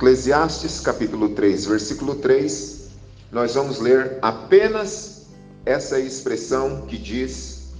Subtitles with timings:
[0.00, 2.88] Eclesiastes capítulo 3, versículo 3,
[3.30, 5.26] nós vamos ler apenas
[5.66, 7.74] essa expressão que diz: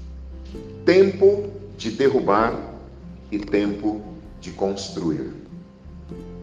[0.85, 1.49] tempo
[1.79, 2.75] de derrubar
[3.33, 4.03] e tempo
[4.39, 5.33] de construir.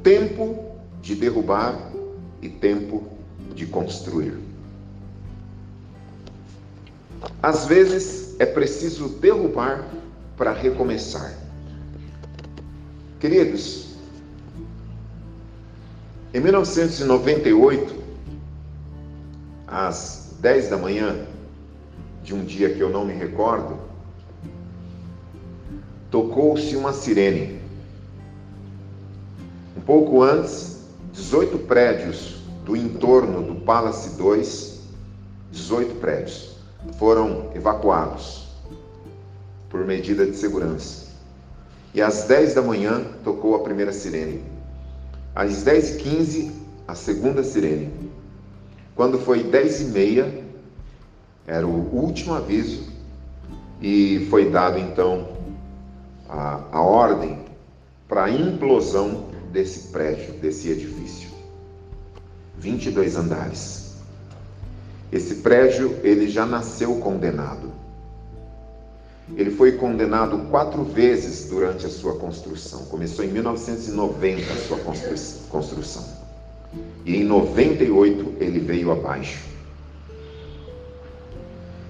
[0.02, 0.66] Tempo
[1.00, 1.92] de derrubar
[2.42, 3.04] e tempo
[3.54, 4.34] de construir.
[7.40, 9.88] Às vezes é preciso derrubar
[10.36, 11.38] para recomeçar.
[13.20, 13.87] Queridos,
[16.34, 17.96] em 1998,
[19.66, 21.26] às 10 da manhã
[22.24, 23.80] de um dia que eu não me recordo,
[26.12, 27.62] tocou-se uma sirene.
[29.78, 34.82] Um pouco antes, 18 prédios do entorno do Palace 2,
[35.52, 36.58] 18 prédios,
[37.00, 38.48] foram evacuados
[39.70, 41.08] por medida de segurança.
[41.94, 44.57] E às 10 da manhã tocou a primeira sirene.
[45.38, 46.52] Às 10h15,
[46.88, 47.92] a segunda sirene.
[48.96, 50.44] Quando foi 10 e meia,
[51.46, 52.92] era o último aviso,
[53.80, 55.38] e foi dado então
[56.28, 57.38] a, a ordem
[58.08, 61.30] para a implosão desse prédio, desse edifício.
[62.58, 63.96] 22 andares.
[65.12, 67.67] Esse prédio, ele já nasceu condenado.
[69.36, 72.86] Ele foi condenado quatro vezes durante a sua construção.
[72.86, 74.80] Começou em 1990 a sua
[75.50, 76.06] construção.
[77.06, 79.40] E em 98 ele veio abaixo.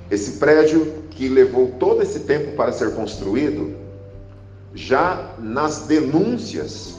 [0.10, 3.76] Esse prédio que levou todo esse tempo para ser construído,
[4.74, 6.96] já nas denúncias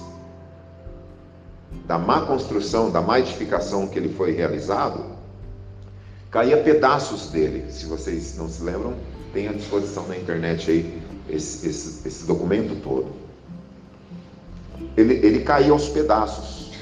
[1.87, 5.05] da má construção, da má edificação que ele foi realizado,
[6.31, 7.71] caía pedaços dele.
[7.71, 8.95] Se vocês não se lembram,
[9.33, 13.09] tem à disposição na internet aí esse, esse, esse documento todo.
[14.97, 16.73] Ele, ele caía aos pedaços.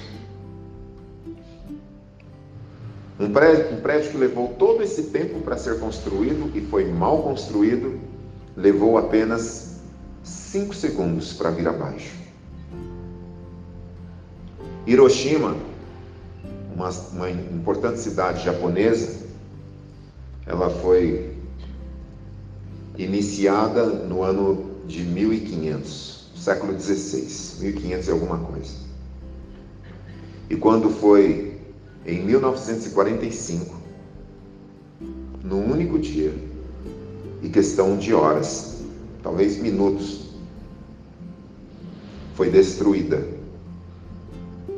[3.19, 7.23] Um prédio, um prédio que levou todo esse tempo para ser construído e foi mal
[7.23, 7.99] construído,
[8.55, 9.81] levou apenas
[10.23, 12.15] cinco segundos para vir abaixo.
[14.87, 15.57] Hiroshima,
[16.75, 19.27] uma, uma importante cidade japonesa,
[20.47, 21.36] ela foi
[22.99, 28.73] iniciada no ano de 1500, século 16, 1500 e alguma coisa.
[30.49, 31.59] E quando foi
[32.07, 33.75] em 1945,
[35.43, 36.33] num único dia,
[37.43, 38.77] e questão de horas,
[39.23, 40.31] talvez minutos,
[42.35, 43.27] foi destruída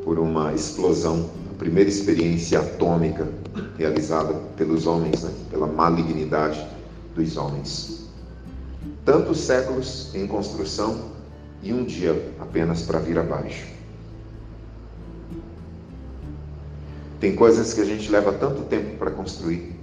[0.05, 3.29] por uma explosão, a primeira experiência atômica
[3.77, 5.33] realizada pelos homens, né?
[5.51, 6.67] pela malignidade
[7.15, 8.08] dos homens.
[9.09, 11.13] Tantos séculos em construção
[11.63, 13.67] e um dia apenas para vir abaixo.
[17.19, 19.75] Tem coisas que a gente leva tanto tempo para construir,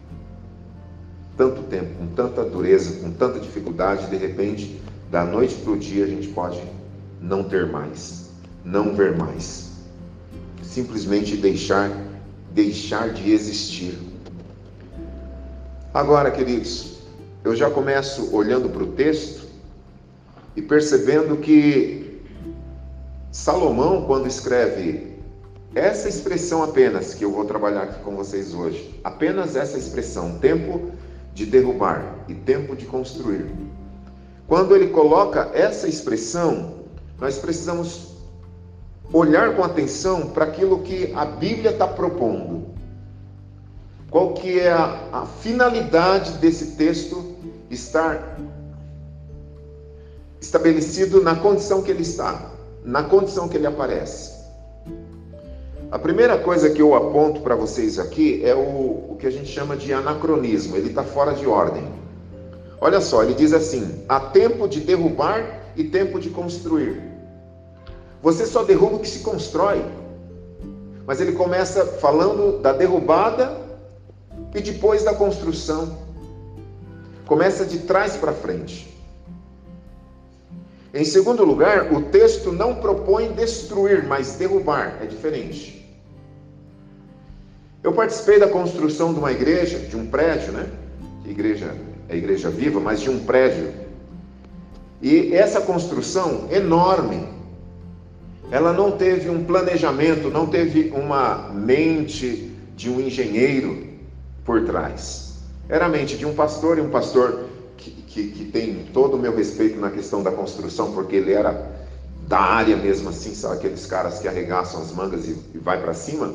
[1.36, 6.06] tanto tempo, com tanta dureza, com tanta dificuldade, de repente, da noite para o dia,
[6.06, 6.62] a gente pode
[7.20, 8.30] não ter mais,
[8.64, 9.72] não ver mais
[10.62, 11.90] simplesmente deixar
[12.54, 13.98] deixar de existir.
[15.92, 16.95] Agora, queridos,
[17.46, 19.46] eu já começo olhando para o texto
[20.56, 22.24] e percebendo que
[23.32, 25.16] Salomão, quando escreve
[25.76, 30.90] essa expressão apenas que eu vou trabalhar aqui com vocês hoje, apenas essa expressão, tempo
[31.36, 33.46] de derrubar e tempo de construir.
[34.48, 36.86] Quando ele coloca essa expressão,
[37.20, 38.16] nós precisamos
[39.14, 42.74] olhar com atenção para aquilo que a Bíblia está propondo.
[44.10, 47.35] Qual que é a, a finalidade desse texto
[47.70, 48.38] estar
[50.40, 52.52] estabelecido na condição que ele está,
[52.84, 54.36] na condição que ele aparece.
[55.92, 59.48] A primeira coisa que eu aponto para vocês aqui é o, o que a gente
[59.48, 61.88] chama de anacronismo, ele está fora de ordem.
[62.82, 67.02] Olha só, ele diz assim: há tempo de derrubar e tempo de construir.
[68.22, 69.84] Você só derruba o que se constrói.
[71.06, 73.56] Mas ele começa falando da derrubada
[74.54, 76.05] e depois da construção.
[77.26, 78.94] Começa de trás para frente.
[80.94, 85.86] Em segundo lugar, o texto não propõe destruir, mas derrubar, é diferente.
[87.84, 90.70] Eu participei da construção de uma igreja, de um prédio, né?
[91.26, 91.76] igreja
[92.08, 93.74] é igreja viva, mas de um prédio.
[95.02, 97.28] E essa construção enorme,
[98.52, 103.88] ela não teve um planejamento, não teve uma mente de um engenheiro
[104.44, 105.25] por trás.
[105.68, 107.46] Era a mente de um pastor, e um pastor
[107.78, 111.74] que, que, que tem todo o meu respeito na questão da construção, porque ele era
[112.28, 115.94] da área mesmo assim, sabe aqueles caras que arregaçam as mangas e, e vai para
[115.94, 116.34] cima?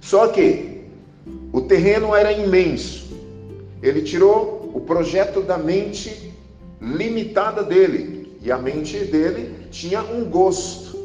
[0.00, 0.84] Só que
[1.52, 3.06] o terreno era imenso.
[3.82, 6.32] Ele tirou o projeto da mente
[6.80, 10.96] limitada dele, e a mente dele tinha um gosto.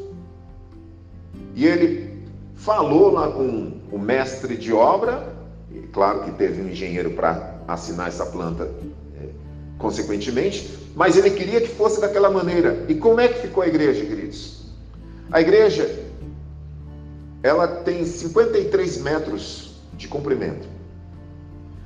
[1.56, 2.24] E ele
[2.56, 5.31] falou lá com o mestre de obra,
[5.92, 8.70] claro que teve um engenheiro para assinar essa planta
[9.20, 9.30] é,
[9.78, 12.86] consequentemente, mas ele queria que fosse daquela maneira.
[12.88, 14.66] E como é que ficou a igreja, queridos?
[15.32, 15.90] A igreja,
[17.42, 20.68] ela tem 53 metros de comprimento.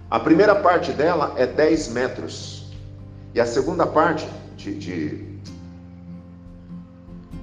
[0.10, 2.72] A primeira parte dela é 10 metros.
[3.34, 5.36] E a segunda parte de, de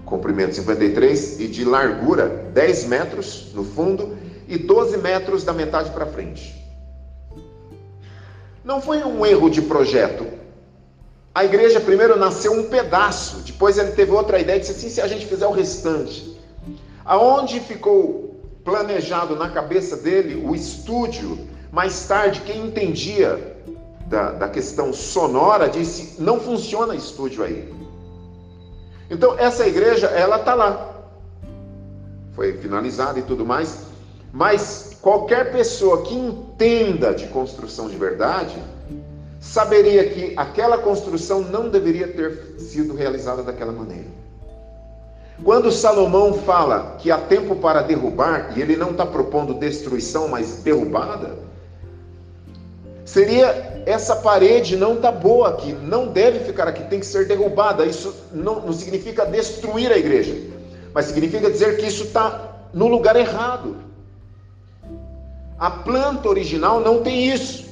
[0.04, 4.16] comprimento 53 e de largura 10 metros no fundo
[4.52, 6.54] e 12 metros da metade para frente.
[8.62, 10.26] Não foi um erro de projeto,
[11.34, 15.00] a igreja primeiro nasceu um pedaço, depois ele teve outra ideia e disse assim: se
[15.00, 16.38] a gente fizer o restante.
[17.02, 23.56] Aonde ficou planejado na cabeça dele o estúdio, mais tarde, quem entendia
[24.06, 27.72] da, da questão sonora disse: não funciona estúdio aí.
[29.10, 30.90] Então, essa igreja, ela está lá.
[32.34, 33.91] Foi finalizada e tudo mais.
[34.32, 38.56] Mas qualquer pessoa que entenda de construção de verdade,
[39.38, 44.06] saberia que aquela construção não deveria ter sido realizada daquela maneira.
[45.44, 50.62] Quando Salomão fala que há tempo para derrubar, e ele não está propondo destruição, mas
[50.62, 51.36] derrubada,
[53.04, 57.84] seria essa parede não está boa aqui, não deve ficar aqui, tem que ser derrubada.
[57.84, 60.34] Isso não, não significa destruir a igreja,
[60.94, 63.91] mas significa dizer que isso está no lugar errado.
[65.62, 67.68] A planta original não tem isso.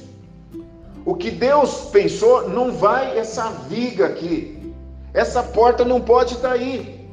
[1.03, 4.73] O que Deus pensou, não vai essa viga aqui.
[5.13, 7.05] Essa porta não pode estar aí.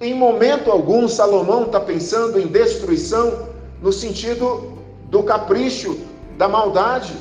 [0.00, 3.48] Em momento algum, Salomão está pensando em destruição
[3.82, 4.78] no sentido
[5.10, 5.98] do capricho,
[6.38, 7.14] da maldade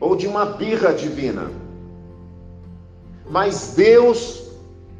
[0.00, 1.50] ou de uma birra divina.
[3.28, 4.42] Mas Deus,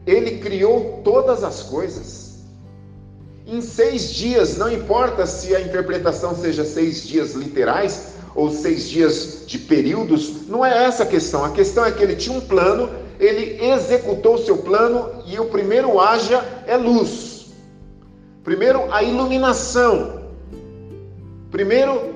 [0.06, 2.21] Ele criou todas as coisas.
[3.46, 9.44] Em seis dias, não importa se a interpretação seja seis dias literais ou seis dias
[9.46, 11.44] de períodos, não é essa a questão.
[11.44, 15.46] A questão é que ele tinha um plano, ele executou o seu plano e o
[15.46, 17.46] primeiro haja é luz.
[18.44, 20.22] Primeiro, a iluminação.
[21.50, 22.14] Primeiro,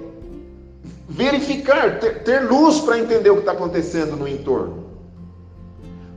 [1.09, 4.87] verificar, ter, ter luz para entender o que está acontecendo no entorno.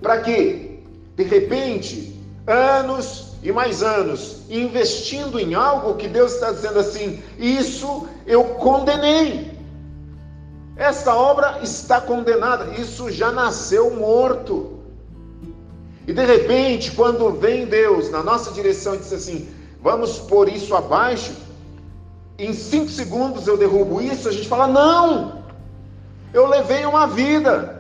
[0.02, 0.84] Para que,
[1.16, 2.16] de repente,
[2.48, 9.58] anos e mais anos investindo em algo que Deus está dizendo assim: isso eu condenei.
[10.76, 14.80] Essa obra está condenada, isso já nasceu morto.
[16.08, 19.48] E de repente, quando vem Deus na nossa direção e diz assim:
[19.82, 21.34] vamos pôr isso abaixo,
[22.38, 25.44] em cinco segundos eu derrubo isso, a gente fala: não,
[26.34, 27.79] eu levei uma vida.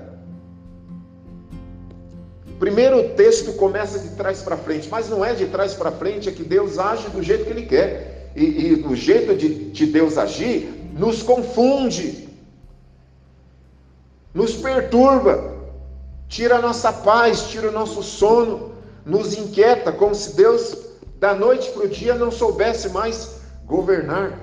[2.60, 6.28] Primeiro o texto começa de trás para frente, mas não é de trás para frente,
[6.28, 8.32] é que Deus age do jeito que Ele quer.
[8.36, 12.28] E, e o jeito de, de Deus agir nos confunde,
[14.34, 15.54] nos perturba,
[16.28, 18.74] tira a nossa paz, tira o nosso sono,
[19.06, 20.76] nos inquieta, como se Deus,
[21.18, 24.38] da noite para o dia, não soubesse mais governar.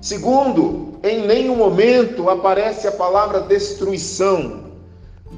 [0.00, 4.65] Segundo, em nenhum momento aparece a palavra destruição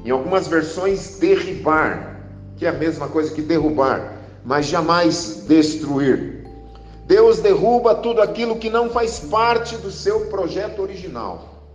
[0.05, 2.21] em algumas versões, derribar,
[2.57, 6.45] que é a mesma coisa que derrubar, mas jamais destruir.
[7.05, 11.67] Deus derruba tudo aquilo que não faz parte do seu projeto original.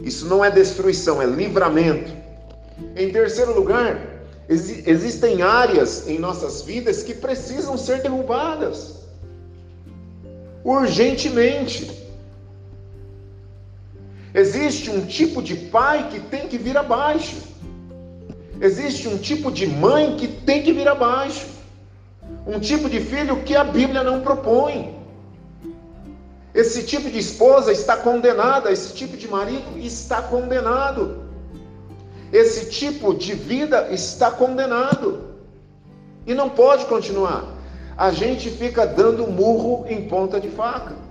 [0.00, 2.12] Isso não é destruição, é livramento.
[2.96, 3.98] Em terceiro lugar,
[4.48, 9.06] existem áreas em nossas vidas que precisam ser derrubadas
[10.66, 12.05] urgentemente.
[14.42, 17.36] Existe um tipo de pai que tem que vir abaixo.
[18.60, 21.46] Existe um tipo de mãe que tem que vir abaixo.
[22.46, 24.94] Um tipo de filho que a Bíblia não propõe.
[26.52, 31.24] Esse tipo de esposa está condenada, esse tipo de marido está condenado.
[32.30, 35.30] Esse tipo de vida está condenado.
[36.26, 37.42] E não pode continuar.
[37.96, 41.05] A gente fica dando murro em ponta de faca.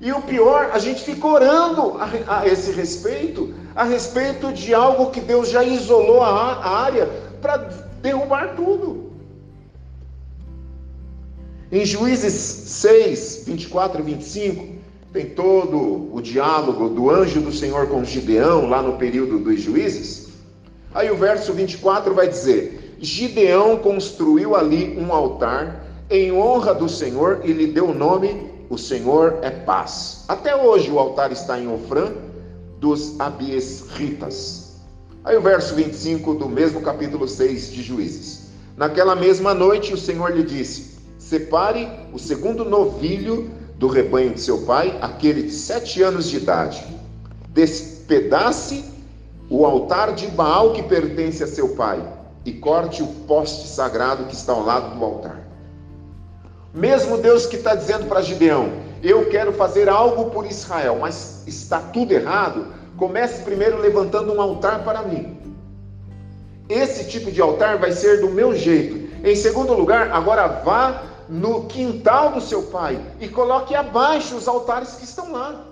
[0.00, 5.10] E o pior, a gente fica orando a, a, esse respeito, a respeito de algo
[5.10, 7.06] que Deus já isolou a, a área
[7.42, 7.56] para
[8.00, 9.08] derrubar tudo.
[11.70, 14.78] Em Juízes 6, 24 e 25,
[15.12, 20.28] tem todo o diálogo do anjo do Senhor com Gideão, lá no período dos juízes.
[20.94, 27.40] Aí o verso 24 vai dizer: Gideão construiu ali um altar em honra do Senhor
[27.44, 30.24] e lhe deu o nome: O Senhor é paz.
[30.28, 32.12] Até hoje o altar está em Ofrã
[32.78, 34.76] dos Abiesritas.
[35.24, 38.48] Aí o verso 25 do mesmo capítulo 6 de Juízes.
[38.76, 44.62] Naquela mesma noite o Senhor lhe disse: Separe o segundo novilho do rebanho de seu
[44.62, 46.84] pai, aquele de sete anos de idade.
[47.48, 48.84] Despedace
[49.48, 52.06] o altar de Baal que pertence a seu pai
[52.44, 55.47] e corte o poste sagrado que está ao lado do altar.
[56.72, 58.72] Mesmo Deus que está dizendo para Gideão:
[59.02, 62.66] Eu quero fazer algo por Israel, mas está tudo errado.
[62.96, 65.38] Comece primeiro levantando um altar para mim.
[66.68, 69.08] Esse tipo de altar vai ser do meu jeito.
[69.26, 74.94] Em segundo lugar, agora vá no quintal do seu pai e coloque abaixo os altares
[74.94, 75.64] que estão lá.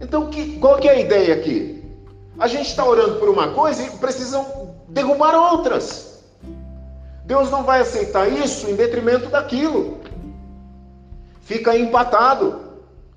[0.00, 1.84] Então, que, qual que é a ideia aqui?
[2.38, 6.11] A gente está orando por uma coisa e precisam derrubar outras.
[7.32, 10.00] Deus não vai aceitar isso em detrimento daquilo.
[11.40, 12.60] Fica empatado.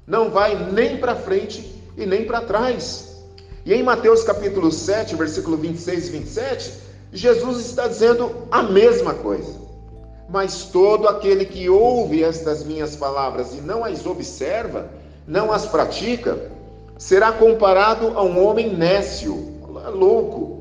[0.07, 3.25] Não vai nem para frente e nem para trás.
[3.65, 6.73] E em Mateus capítulo 7, versículo 26 e 27,
[7.11, 9.59] Jesus está dizendo a mesma coisa.
[10.29, 14.91] Mas todo aquele que ouve estas minhas palavras e não as observa,
[15.27, 16.51] não as pratica,
[16.97, 19.59] será comparado a um homem nécio,
[19.93, 20.54] louco,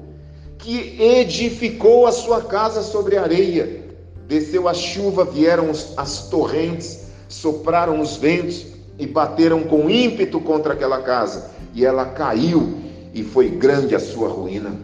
[0.64, 3.85] que edificou a sua casa sobre areia.
[4.26, 8.64] Desceu a chuva, vieram as torrentes, sopraram os ventos
[8.99, 12.78] e bateram com ímpeto contra aquela casa, e ela caiu,
[13.12, 14.75] e foi grande a sua ruína.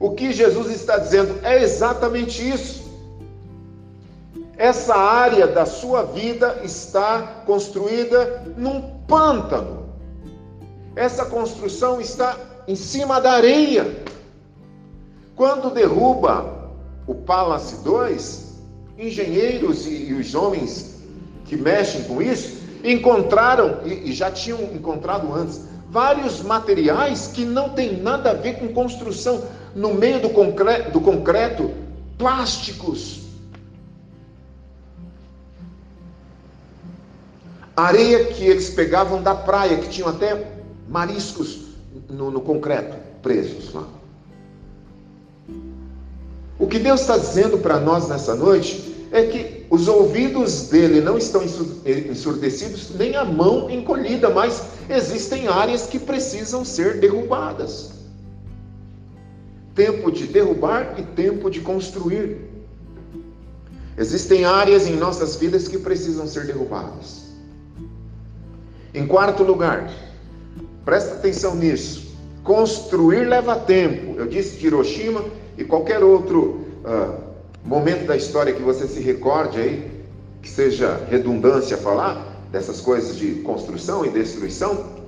[0.00, 2.82] O que Jesus está dizendo é exatamente isso.
[4.56, 9.86] Essa área da sua vida está construída num pântano.
[10.96, 14.02] Essa construção está em cima da areia.
[15.34, 16.70] Quando derruba
[17.06, 18.52] o Palace 2,
[18.98, 21.00] engenheiros e, e os homens
[21.44, 27.70] que mexem com isso encontraram, e, e já tinham encontrado antes, vários materiais que não
[27.70, 29.44] tem nada a ver com construção.
[29.74, 31.70] No meio do concreto, do concreto
[32.18, 33.22] plásticos,
[37.76, 40.46] areia que eles pegavam da praia, que tinham até
[40.88, 41.68] mariscos
[42.08, 43.86] no, no concreto presos lá.
[46.62, 51.18] O que Deus está dizendo para nós nessa noite é que os ouvidos dele não
[51.18, 57.90] estão ensurdecidos, nem a mão encolhida, mas existem áreas que precisam ser derrubadas.
[59.74, 62.36] Tempo de derrubar e tempo de construir.
[63.98, 67.24] Existem áreas em nossas vidas que precisam ser derrubadas.
[68.94, 69.92] Em quarto lugar,
[70.84, 72.14] presta atenção nisso.
[72.44, 74.14] Construir leva tempo.
[74.16, 77.14] Eu disse de Hiroshima e qualquer outro uh,
[77.64, 80.04] momento da história que você se recorde aí,
[80.40, 85.02] que seja redundância falar dessas coisas de construção e destruição.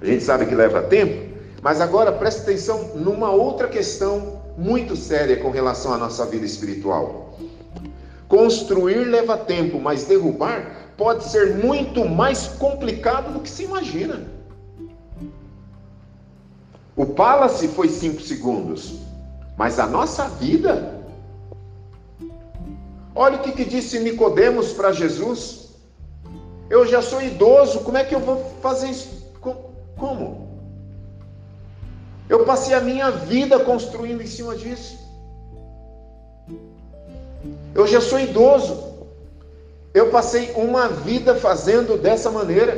[0.00, 5.36] A gente sabe que leva tempo, mas agora presta atenção numa outra questão muito séria
[5.36, 7.38] com relação à nossa vida espiritual.
[8.28, 14.26] Construir leva tempo, mas derrubar pode ser muito mais complicado do que se imagina.
[16.96, 19.00] O Palace foi cinco segundos,
[19.56, 21.00] mas a nossa vida.
[23.14, 25.70] Olha o que, que disse Nicodemos para Jesus.
[26.68, 29.08] Eu já sou idoso, como é que eu vou fazer isso?
[29.96, 30.48] Como?
[32.28, 34.98] Eu passei a minha vida construindo em cima disso.
[37.74, 38.90] Eu já sou idoso.
[39.92, 42.72] Eu passei uma vida fazendo dessa maneira.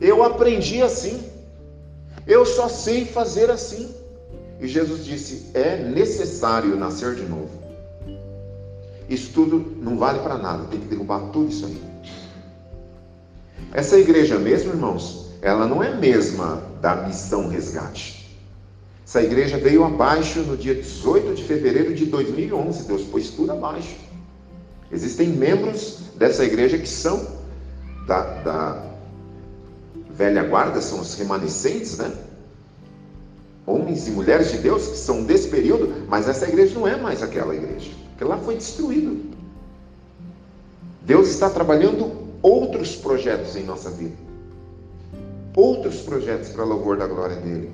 [0.00, 1.30] Eu aprendi assim.
[2.26, 3.94] Eu só sei fazer assim.
[4.60, 7.50] E Jesus disse: é necessário nascer de novo.
[9.08, 11.80] Isso tudo não vale para nada, tem que derrubar tudo isso aí.
[13.72, 18.18] Essa igreja mesmo, irmãos, ela não é mesma da missão resgate.
[19.06, 22.84] Essa igreja veio abaixo no dia 18 de fevereiro de 2011.
[22.86, 23.96] Deus pôs tudo abaixo.
[24.92, 27.26] Existem membros dessa igreja que são
[28.06, 28.84] da, da
[30.10, 32.12] velha guarda, são os remanescentes, né?
[33.88, 37.22] Homens e mulheres de Deus que são desse período, mas essa igreja não é mais
[37.22, 39.30] aquela igreja, porque lá foi destruído.
[41.00, 44.14] Deus está trabalhando outros projetos em nossa vida.
[45.56, 47.70] Outros projetos para louvor da glória dele.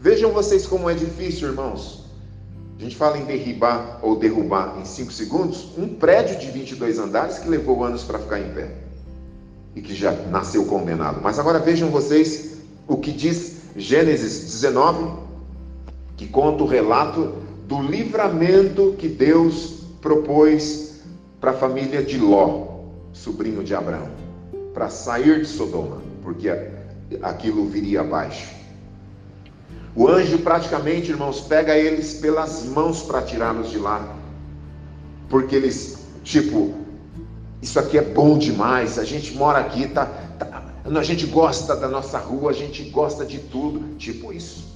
[0.00, 2.06] Vejam vocês como é difícil, irmãos,
[2.78, 7.38] a gente fala em derribar ou derrubar em 5 segundos um prédio de 22 andares
[7.38, 8.70] que levou anos para ficar em pé
[9.76, 11.20] e que já nasceu condenado.
[11.22, 12.54] Mas agora vejam vocês
[12.88, 15.18] o que diz Gênesis 19,
[16.16, 17.34] que conta o relato
[17.66, 21.00] do livramento que Deus propôs
[21.40, 24.08] para a família de Ló, sobrinho de Abraão,
[24.72, 26.50] para sair de Sodoma, porque
[27.22, 28.54] aquilo viria abaixo.
[29.96, 34.16] O anjo praticamente, irmãos, pega eles pelas mãos para tirá-los de lá.
[35.28, 36.74] Porque eles, tipo,
[37.62, 40.10] isso aqui é bom demais, a gente mora aqui, tá,
[40.84, 44.74] a gente gosta da nossa rua, a gente gosta de tudo, tipo isso.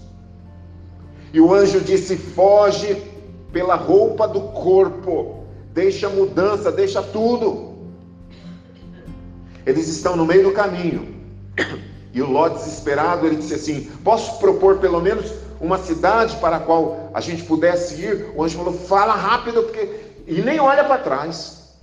[1.32, 3.02] E o anjo disse: foge
[3.52, 7.76] pela roupa do corpo, deixa mudança, deixa tudo.
[9.66, 11.14] Eles estão no meio do caminho.
[12.10, 16.60] E o Ló, desesperado, ele disse assim: Posso propor pelo menos uma cidade para a
[16.60, 18.32] qual a gente pudesse ir?
[18.34, 19.90] O anjo falou: Fala rápido, porque.
[20.26, 21.74] E nem olha para trás.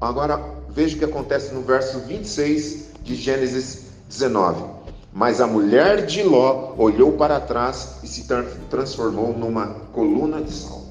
[0.00, 4.64] Agora, veja o que acontece no verso 26 de Gênesis 19.
[5.12, 8.26] Mas a mulher de Ló olhou para trás e se
[8.68, 10.82] transformou numa coluna de sal.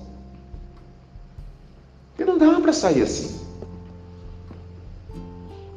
[2.10, 3.41] Porque não dá para sair assim.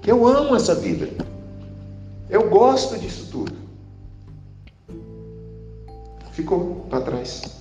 [0.06, 1.08] Eu amo essa vida.
[2.30, 3.56] Eu gosto disso tudo.
[6.30, 7.55] Ficou para trás.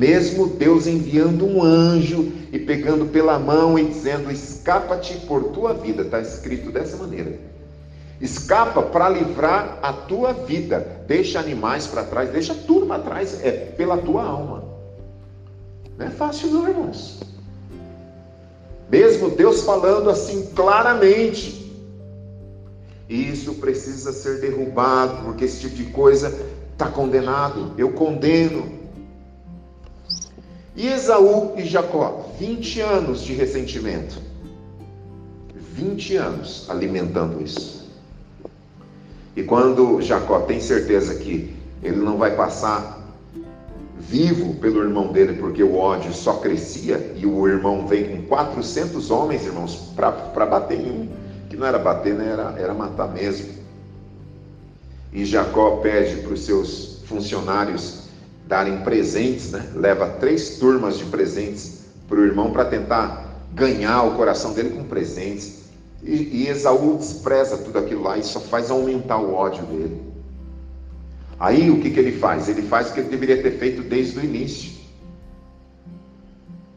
[0.00, 6.00] Mesmo Deus enviando um anjo e pegando pela mão e dizendo: Escapa-te por tua vida,
[6.00, 7.38] está escrito dessa maneira.
[8.18, 11.04] Escapa para livrar a tua vida.
[11.06, 14.64] Deixa animais para trás, deixa tudo para trás, é pela tua alma.
[15.98, 17.20] Não é fácil, não, irmãos.
[18.90, 21.70] Mesmo Deus falando assim claramente,
[23.06, 26.34] e isso precisa ser derrubado, porque esse tipo de coisa
[26.72, 27.74] está condenado.
[27.76, 28.79] Eu condeno.
[30.76, 34.20] E Esaú e Jacó, 20 anos de ressentimento.
[35.74, 37.88] 20 anos alimentando isso.
[39.34, 42.98] E quando Jacó tem certeza que ele não vai passar
[43.98, 49.10] vivo pelo irmão dele, porque o ódio só crescia, e o irmão vem com 400
[49.10, 51.08] homens, irmãos, para bater em um
[51.48, 52.30] que não era bater, né?
[52.32, 53.48] era, era matar mesmo.
[55.12, 57.99] E Jacó pede para os seus funcionários
[58.50, 59.64] darem presentes, né?
[59.76, 64.82] leva três turmas de presentes para o irmão para tentar ganhar o coração dele com
[64.82, 65.60] presentes.
[66.02, 70.02] E, e Esaú despreza tudo aquilo lá e só faz aumentar o ódio dele.
[71.38, 72.48] Aí o que, que ele faz?
[72.48, 74.72] Ele faz o que ele deveria ter feito desde o início.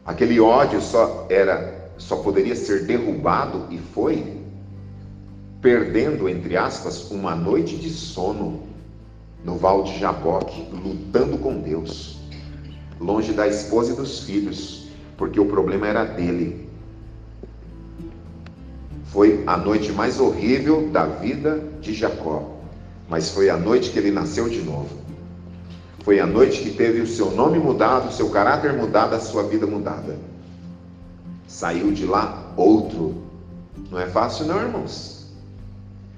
[0.06, 4.38] Aquele ódio só era, só poderia ser derrubado e foi
[5.60, 8.73] perdendo, entre aspas, uma noite de sono
[9.44, 12.18] no Val de Jaboque, lutando com Deus,
[12.98, 16.68] longe da esposa e dos filhos, porque o problema era dele.
[19.04, 22.58] Foi a noite mais horrível da vida de Jacó,
[23.08, 25.04] mas foi a noite que ele nasceu de novo.
[26.02, 29.42] Foi a noite que teve o seu nome mudado, o seu caráter mudado, a sua
[29.44, 30.18] vida mudada.
[31.46, 33.22] Saiu de lá outro.
[33.90, 35.13] Não é fácil, não, irmãos.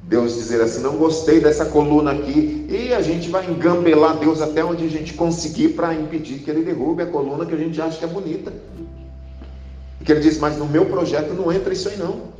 [0.06, 4.64] Deus dizer assim: não gostei dessa coluna aqui, e a gente vai engambelar Deus até
[4.64, 7.98] onde a gente conseguir para impedir que ele derrube a coluna que a gente acha
[7.98, 8.52] que é bonita.
[10.00, 12.36] E que ele diz: mas no meu projeto não entra isso aí não.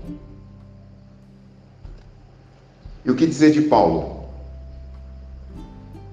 [3.04, 4.26] E o que dizer de Paulo?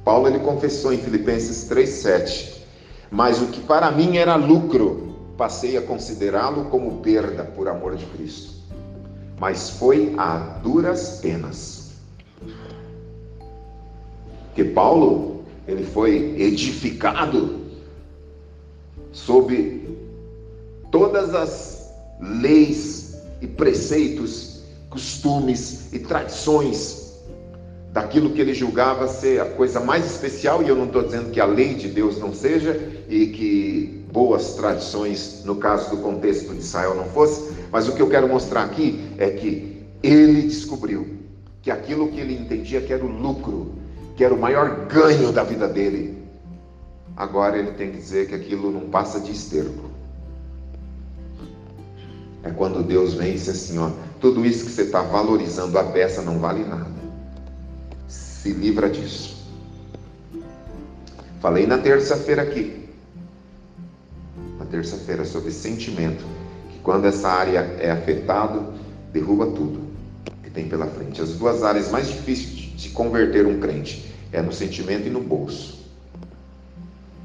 [0.04, 2.64] Paulo ele confessou em Filipenses 3:7,
[3.12, 8.08] mas o que para mim era lucro, passei a considerá-lo como perda por amor de
[8.08, 8.53] Cristo
[9.40, 11.92] mas foi a duras penas.
[14.56, 17.62] Que Paulo, ele foi edificado
[19.12, 19.98] sob
[20.92, 27.04] todas as leis e preceitos, costumes e tradições
[27.92, 31.40] daquilo que ele julgava ser a coisa mais especial, e eu não estou dizendo que
[31.40, 32.74] a lei de Deus não seja,
[33.08, 38.02] e que boas tradições, no caso do contexto de Israel, não fosse, mas o que
[38.02, 41.18] eu quero mostrar aqui é que ele descobriu
[41.62, 43.74] que aquilo que ele entendia que era o lucro,
[44.16, 46.24] que era o maior ganho da vida dele,
[47.18, 49.92] agora ele tem que dizer que aquilo não passa de esterco.
[52.44, 55.84] É quando Deus vem e diz assim: ó, tudo isso que você está valorizando a
[55.84, 56.94] peça não vale nada
[58.44, 59.42] se livra disso.
[61.40, 62.90] Falei na terça-feira aqui,
[64.60, 66.26] na terça-feira, sobre sentimento,
[66.84, 68.62] quando essa área é afetada,
[69.14, 69.88] derruba tudo
[70.44, 71.22] que tem pela frente.
[71.22, 75.82] As duas áreas mais difíceis de converter um crente é no sentimento e no bolso.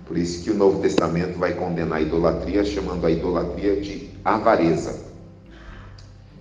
[0.06, 5.04] Por isso que o Novo Testamento vai condenar a idolatria, chamando a idolatria de avareza,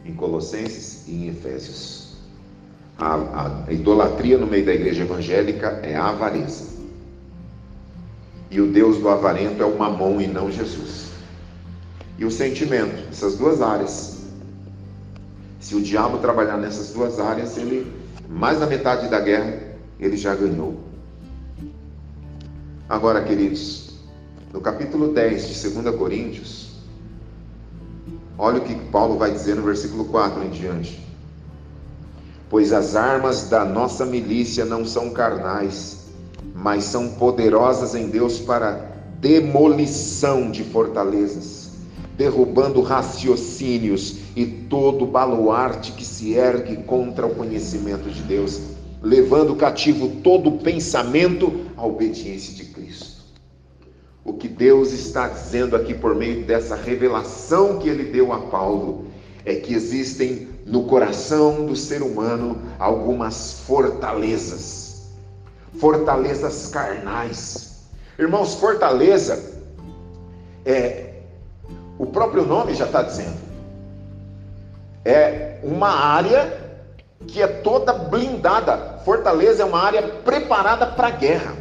[0.06, 2.16] em Colossenses e em Efésios.
[2.98, 6.66] A, a idolatria no meio da igreja evangélica é a avareza.
[8.50, 11.08] E o Deus do avarento é o mamon e não Jesus.
[12.18, 14.18] E o sentimento, essas duas áreas.
[15.60, 17.92] Se o diabo trabalhar nessas duas áreas, ele,
[18.28, 19.58] mais da metade da guerra,
[20.00, 20.80] ele já ganhou.
[22.90, 23.96] Agora, queridos,
[24.54, 26.72] no capítulo 10 de 2 Coríntios,
[28.38, 31.06] olha o que Paulo vai dizer no versículo 4 em diante.
[32.50, 36.06] Pois as armas da nossa milícia não são carnais,
[36.56, 41.67] mas são poderosas em Deus para demolição de fortalezas,
[42.18, 48.60] derrubando raciocínios e todo baluarte que se ergue contra o conhecimento de Deus,
[49.02, 53.18] levando cativo todo pensamento à obediência de Cristo.
[54.26, 59.06] O que Deus está dizendo aqui por meio dessa revelação que ele deu a Paulo
[59.46, 65.12] é que existem no coração do ser humano algumas fortalezas,
[65.80, 67.86] fortalezas carnais.
[68.20, 69.62] Irmãos, fortaleza
[70.66, 71.17] é
[71.98, 73.38] o próprio nome já está dizendo.
[75.04, 76.68] É uma área
[77.26, 79.00] que é toda blindada.
[79.04, 81.56] Fortaleza é uma área preparada para a guerra,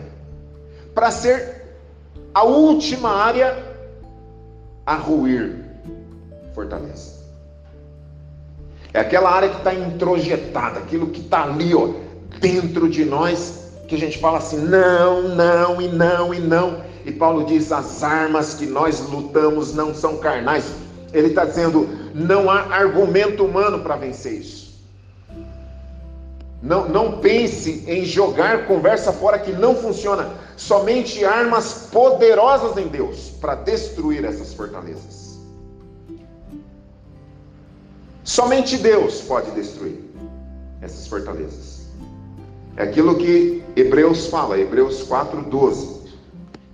[0.95, 1.65] para ser
[2.35, 3.57] a última área
[4.85, 5.65] a ruir.
[6.55, 7.17] Fortaleza.
[8.93, 11.91] É aquela área que está introjetada, aquilo que está ali, ó,
[12.41, 16.83] dentro de nós, que a gente fala assim, não, não e não e não.
[17.07, 20.65] E Paulo diz: as armas que nós lutamos não são carnais.
[21.13, 24.67] Ele está dizendo: não há argumento humano para vencer isso.
[26.61, 30.35] Não, não pense em jogar conversa fora que não funciona.
[30.57, 35.39] Somente armas poderosas em Deus para destruir essas fortalezas.
[38.25, 40.01] Somente Deus pode destruir
[40.83, 41.87] essas fortalezas.
[42.77, 45.96] É aquilo que Hebreus fala, Hebreus 4:12,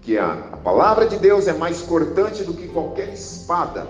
[0.03, 0.35] que a,
[0.65, 3.87] palavra de Deus é mais cortante do que qualquer espada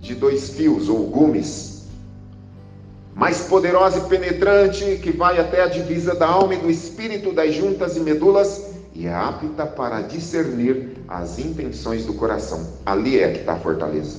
[0.00, 1.84] de dois fios ou gumes,
[3.14, 7.54] mais poderosa e penetrante, que vai até a divisa da alma e do espírito, das
[7.54, 12.66] juntas e medulas, e é apta para discernir as intenções do coração.
[12.84, 14.18] Ali é que está a fortaleza.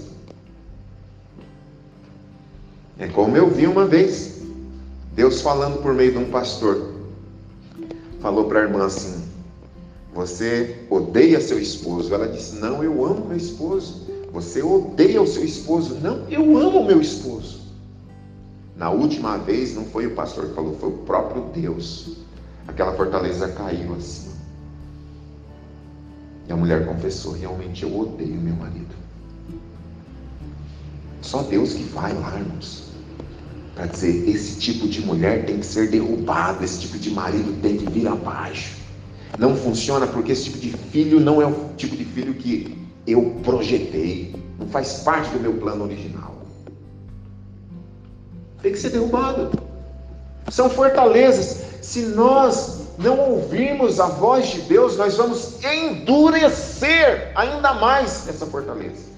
[2.99, 4.41] É como eu vi uma vez,
[5.13, 6.93] Deus falando por meio de um pastor,
[8.21, 9.22] falou para a irmã assim:
[10.13, 12.13] Você odeia seu esposo?
[12.13, 14.07] Ela disse: Não, eu amo meu esposo.
[14.31, 15.95] Você odeia o seu esposo?
[15.95, 17.61] Não, eu amo meu esposo.
[18.75, 22.17] Na última vez, não foi o pastor que falou, foi o próprio Deus.
[22.67, 24.31] Aquela fortaleza caiu assim.
[26.47, 28.93] E a mulher confessou: Realmente eu odeio meu marido.
[31.21, 32.83] Só Deus que vai lá, irmãos.
[33.73, 37.77] Para dizer, esse tipo de mulher tem que ser derrubado, esse tipo de marido tem
[37.77, 38.82] que vir abaixo.
[39.37, 43.37] Não funciona porque esse tipo de filho não é o tipo de filho que eu
[43.43, 44.35] projetei.
[44.59, 46.35] Não faz parte do meu plano original.
[48.61, 49.51] Tem que ser derrubado.
[50.49, 51.63] São fortalezas.
[51.81, 59.11] Se nós não ouvirmos a voz de Deus, nós vamos endurecer ainda mais essa fortaleza.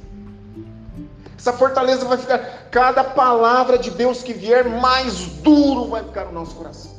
[1.38, 6.32] Essa fortaleza vai ficar, cada palavra de Deus que vier, mais duro vai ficar no
[6.32, 6.95] nosso coração.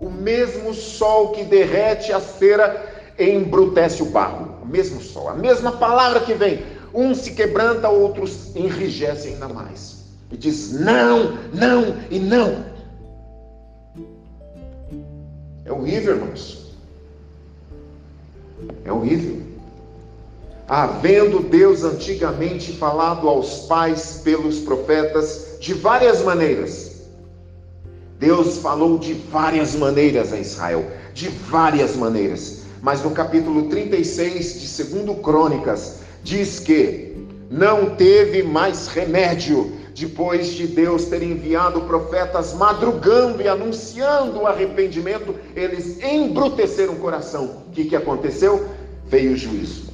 [0.00, 4.56] O mesmo sol que derrete a cera embrutece o barro.
[4.62, 10.04] O mesmo sol, a mesma palavra que vem, um se quebranta, outros enrijece ainda mais.
[10.30, 12.64] E diz não, não e não.
[15.64, 16.74] É horrível, irmãos.
[18.84, 19.46] É horrível
[20.68, 26.85] havendo Deus antigamente falado aos pais pelos profetas de várias maneiras.
[28.18, 32.62] Deus falou de várias maneiras a Israel, de várias maneiras.
[32.82, 37.14] Mas no capítulo 36 de 2 Crônicas, diz que
[37.50, 45.34] não teve mais remédio depois de Deus ter enviado profetas madrugando e anunciando o arrependimento,
[45.54, 47.62] eles embruteceram o coração.
[47.68, 48.68] O que, que aconteceu?
[49.06, 49.86] Veio o juízo.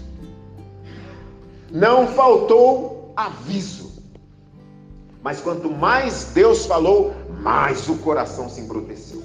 [1.70, 3.91] Não faltou aviso.
[5.22, 9.22] Mas quanto mais Deus falou, mais o coração se embruteceu.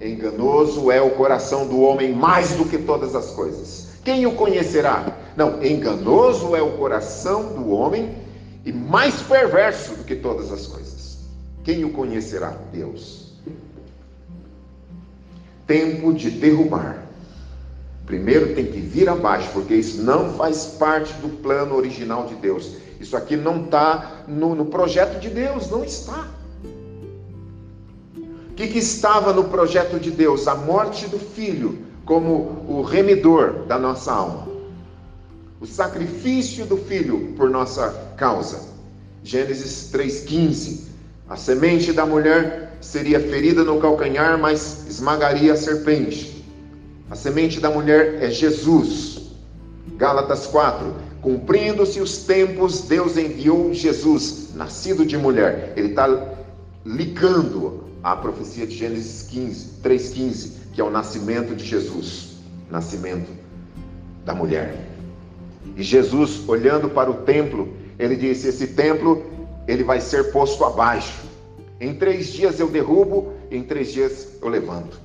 [0.00, 3.88] Enganoso é o coração do homem mais do que todas as coisas.
[4.04, 5.16] Quem o conhecerá?
[5.36, 8.16] Não, enganoso é o coração do homem
[8.64, 11.18] e mais perverso do que todas as coisas.
[11.64, 12.56] Quem o conhecerá?
[12.72, 13.34] Deus.
[15.66, 17.06] Tempo de derrubar
[18.06, 22.76] Primeiro tem que vir abaixo, porque isso não faz parte do plano original de Deus.
[23.00, 26.28] Isso aqui não está no, no, projeto de Deus, não está.
[28.16, 30.48] O que, que estava no projeto de Deus?
[30.48, 34.48] A morte do filho como o remidor da nossa alma.
[35.60, 38.60] O sacrifício do filho por nossa causa.
[39.22, 40.86] Gênesis 3,15.
[41.28, 46.44] A semente da mulher seria ferida no calcanhar, mas esmagaria a serpente.
[47.10, 49.32] A semente da mulher é Jesus.
[49.96, 51.05] Gálatas 4.
[51.26, 55.72] Cumprindo-se os tempos, Deus enviou Jesus, nascido de mulher.
[55.74, 56.06] Ele está
[56.84, 62.36] ligando a profecia de Gênesis 15, 3,15, que é o nascimento de Jesus,
[62.70, 63.28] nascimento
[64.24, 64.86] da mulher.
[65.76, 69.26] E Jesus, olhando para o templo, ele disse: Esse templo
[69.66, 71.24] ele vai ser posto abaixo.
[71.80, 75.00] Em três dias eu derrubo, em três dias eu levanto.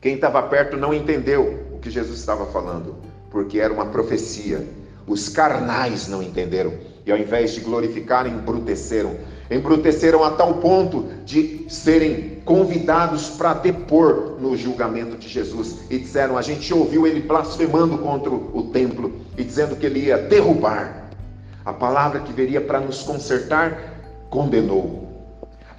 [0.00, 2.96] Quem estava perto não entendeu o que Jesus estava falando,
[3.30, 4.79] porque era uma profecia.
[5.10, 6.72] Os carnais não entenderam
[7.04, 9.16] e ao invés de glorificar, embruteceram.
[9.50, 15.78] Embruteceram a tal ponto de serem convidados para depor no julgamento de Jesus.
[15.90, 20.16] E disseram: A gente ouviu ele blasfemando contra o templo e dizendo que ele ia
[20.16, 21.10] derrubar.
[21.64, 25.08] A palavra que viria para nos consertar condenou.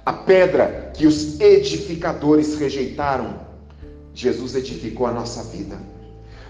[0.04, 3.36] A pedra que os edificadores rejeitaram,
[4.12, 5.78] Jesus edificou a nossa vida.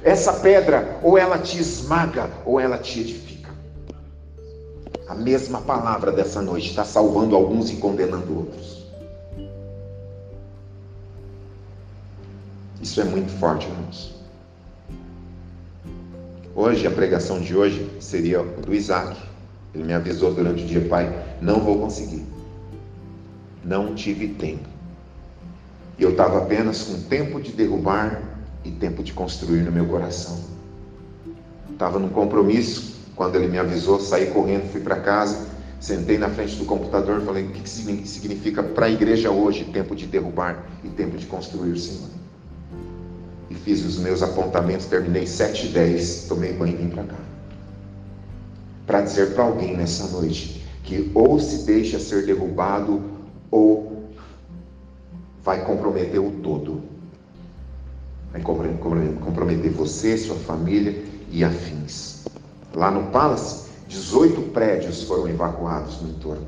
[0.05, 3.51] Essa pedra, ou ela te esmaga, ou ela te edifica.
[5.09, 8.83] A mesma palavra dessa noite está salvando alguns e condenando outros.
[12.81, 14.13] Isso é muito forte, irmãos.
[16.55, 19.17] Hoje, a pregação de hoje seria do Isaac.
[19.73, 21.11] Ele me avisou durante o dia, pai,
[21.41, 22.27] não vou conseguir.
[23.65, 24.69] Não tive tempo.
[25.97, 28.32] Eu estava apenas com tempo de derrubar
[28.65, 30.39] e tempo de construir no meu coração.
[31.71, 35.47] Estava num compromisso, quando ele me avisou, saí correndo, fui para casa,
[35.81, 39.95] sentei na frente do computador e falei: o que significa para a igreja hoje tempo
[39.95, 42.09] de derrubar e tempo de construir, Senhor?
[43.51, 47.17] E fiz os meus apontamentos, terminei 7 e 10, tomei banho e vim para cá.
[48.87, 53.03] Para dizer para alguém nessa noite que ou se deixa ser derrubado
[53.51, 54.11] ou
[55.43, 56.92] vai comprometer o todo.
[58.33, 62.25] Vai comprometer você, sua família e afins.
[62.75, 66.47] Lá no Palace, 18 prédios foram evacuados no entorno.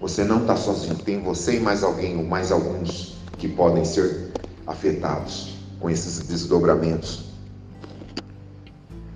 [0.00, 4.32] Você não está sozinho, tem você e mais alguém ou mais alguns que podem ser
[4.66, 7.26] afetados com esses desdobramentos.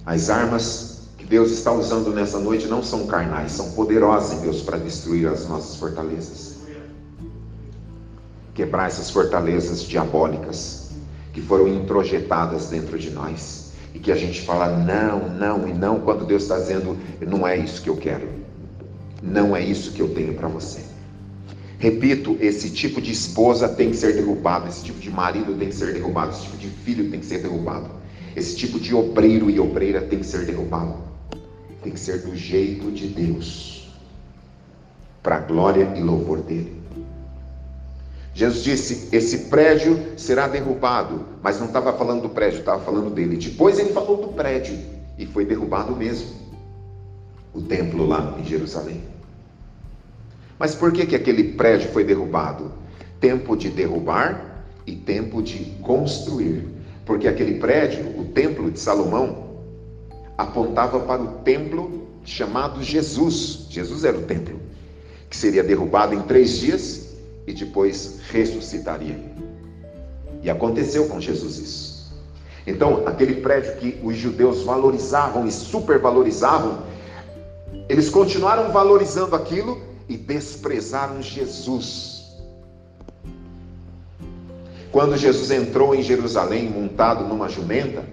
[0.07, 4.63] As armas que Deus está usando nessa noite não são carnais, são poderosas em Deus
[4.63, 6.52] para destruir as nossas fortalezas.
[8.55, 10.91] Quebrar essas fortalezas diabólicas
[11.33, 13.73] que foram introjetadas dentro de nós.
[13.95, 17.57] E que a gente fala não, não e não, quando Deus está dizendo, não é
[17.57, 18.29] isso que eu quero.
[19.23, 20.81] Não é isso que eu tenho para você.
[21.79, 25.75] Repito, esse tipo de esposa tem que ser derrubado, esse tipo de marido tem que
[25.75, 27.91] ser derrubado, esse tipo de filho tem que ser derrubado.
[28.37, 30.95] Esse tipo de obreiro e obreira tem que ser derrubado.
[31.83, 33.93] Tem que ser do jeito de Deus,
[35.23, 36.82] para a glória e louvor dele.
[38.35, 43.37] Jesus disse: Esse prédio será derrubado, mas não estava falando do prédio, estava falando dele.
[43.37, 44.79] Depois ele falou do prédio
[45.19, 46.29] e foi derrubado mesmo
[47.53, 49.03] o templo lá em Jerusalém.
[50.59, 52.73] Mas por que, que aquele prédio foi derrubado?
[53.21, 56.67] Tempo de derrubar e tempo de construir.
[57.05, 59.61] Porque aquele prédio, o templo de Salomão,
[60.39, 63.67] apontava para o templo chamado Jesus.
[63.69, 64.59] Jesus era o templo,
[65.29, 67.02] que seria derrubado em três dias
[67.47, 69.19] e depois ressuscitaria.
[70.43, 71.93] E aconteceu com Jesus isso.
[72.67, 76.83] Então, aquele prédio que os judeus valorizavam e supervalorizavam,
[77.89, 82.23] eles continuaram valorizando aquilo e desprezaram Jesus.
[84.93, 88.05] Quando Jesus entrou em Jerusalém montado numa jumenta,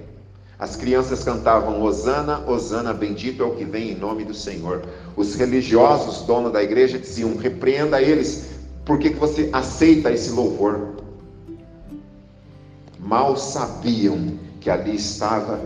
[0.58, 4.84] as crianças cantavam Hosana, Hosana, bendito é o que vem em nome do Senhor.
[5.16, 8.59] Os religiosos, dono da igreja, diziam: repreenda eles,
[8.90, 10.96] por que, que você aceita esse louvor?
[12.98, 15.62] Mal sabiam que ali estava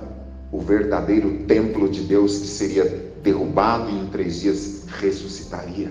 [0.52, 5.90] o verdadeiro templo de Deus que seria derrubado e em três dias ressuscitaria.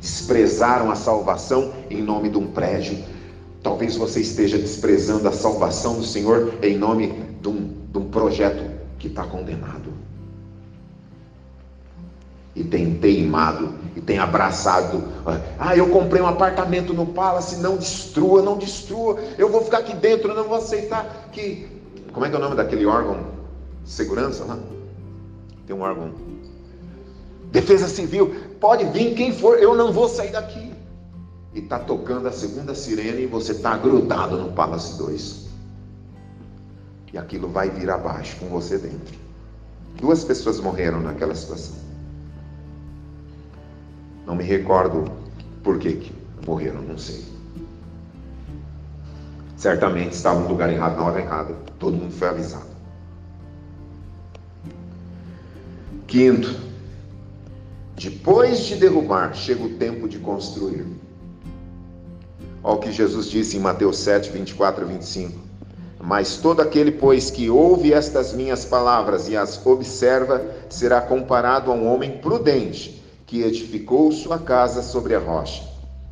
[0.00, 2.96] Desprezaram a salvação em nome de um prédio.
[3.60, 8.70] Talvez você esteja desprezando a salvação do Senhor em nome de um, de um projeto
[9.00, 9.92] que está condenado
[12.54, 15.04] e tem teimado e tem abraçado.
[15.58, 19.18] Ah, eu comprei um apartamento no Palace, não destrua, não destrua.
[19.38, 21.68] Eu vou ficar aqui dentro, não vou aceitar que.
[22.12, 23.18] Como é que é o nome daquele órgão?
[23.84, 24.58] Segurança lá?
[25.66, 26.12] Tem um órgão.
[27.50, 28.34] Defesa Civil.
[28.60, 30.72] Pode vir quem for, eu não vou sair daqui.
[31.52, 35.44] E está tocando a segunda sirene e você está grudado no Palace 2.
[37.12, 39.14] E aquilo vai vir abaixo com você dentro.
[40.00, 41.83] Duas pessoas morreram naquela situação.
[44.26, 45.04] Não me recordo
[45.62, 46.14] por que, que
[46.46, 47.24] morreram, não sei.
[49.56, 51.54] Certamente estavam no lugar errado, na hora errada.
[51.78, 52.74] Todo mundo foi avisado.
[56.06, 56.54] Quinto,
[57.96, 60.86] depois de derrubar, chega o tempo de construir.
[62.62, 65.38] Olha o que Jesus disse em Mateus 7, 24 e 25.
[66.00, 71.74] Mas todo aquele, pois, que ouve estas minhas palavras e as observa, será comparado a
[71.74, 75.62] um homem prudente que edificou sua casa sobre a rocha.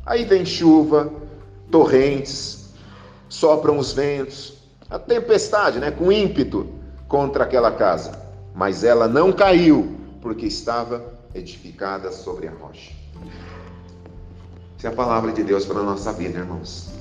[0.05, 1.11] Aí vem chuva,
[1.71, 2.69] torrentes,
[3.29, 4.55] sopram os ventos,
[4.89, 6.67] a tempestade, né, com ímpeto
[7.07, 8.23] contra aquela casa
[8.53, 12.91] mas ela não caiu, porque estava edificada sobre a rocha.
[14.77, 16.91] Essa é a palavra de Deus para a nossa vida, irmãos.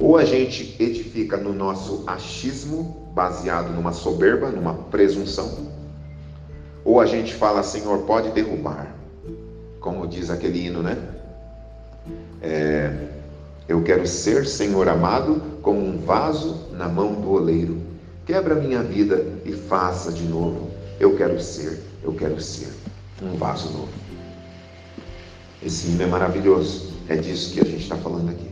[0.00, 5.70] Ou a gente edifica no nosso achismo, baseado numa soberba, numa presunção,
[6.86, 8.94] ou a gente fala, Senhor, pode derrubar,
[9.80, 10.96] como diz aquele hino, né?
[12.40, 13.08] É,
[13.68, 17.86] eu quero ser, Senhor amado, como um vaso na mão do oleiro
[18.26, 20.68] Quebra minha vida e faça de novo.
[20.98, 22.74] Eu quero ser, eu quero ser
[23.22, 23.92] um vaso novo.
[25.62, 26.92] Esse hino é maravilhoso.
[27.08, 28.50] É disso que a gente está falando aqui.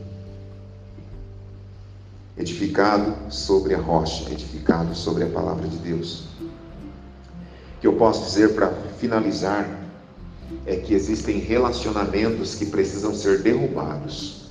[2.38, 6.28] Edificado sobre a rocha, edificado sobre a palavra de Deus.
[7.84, 9.68] Que eu posso dizer para finalizar
[10.64, 14.48] é que existem relacionamentos que precisam ser derrubados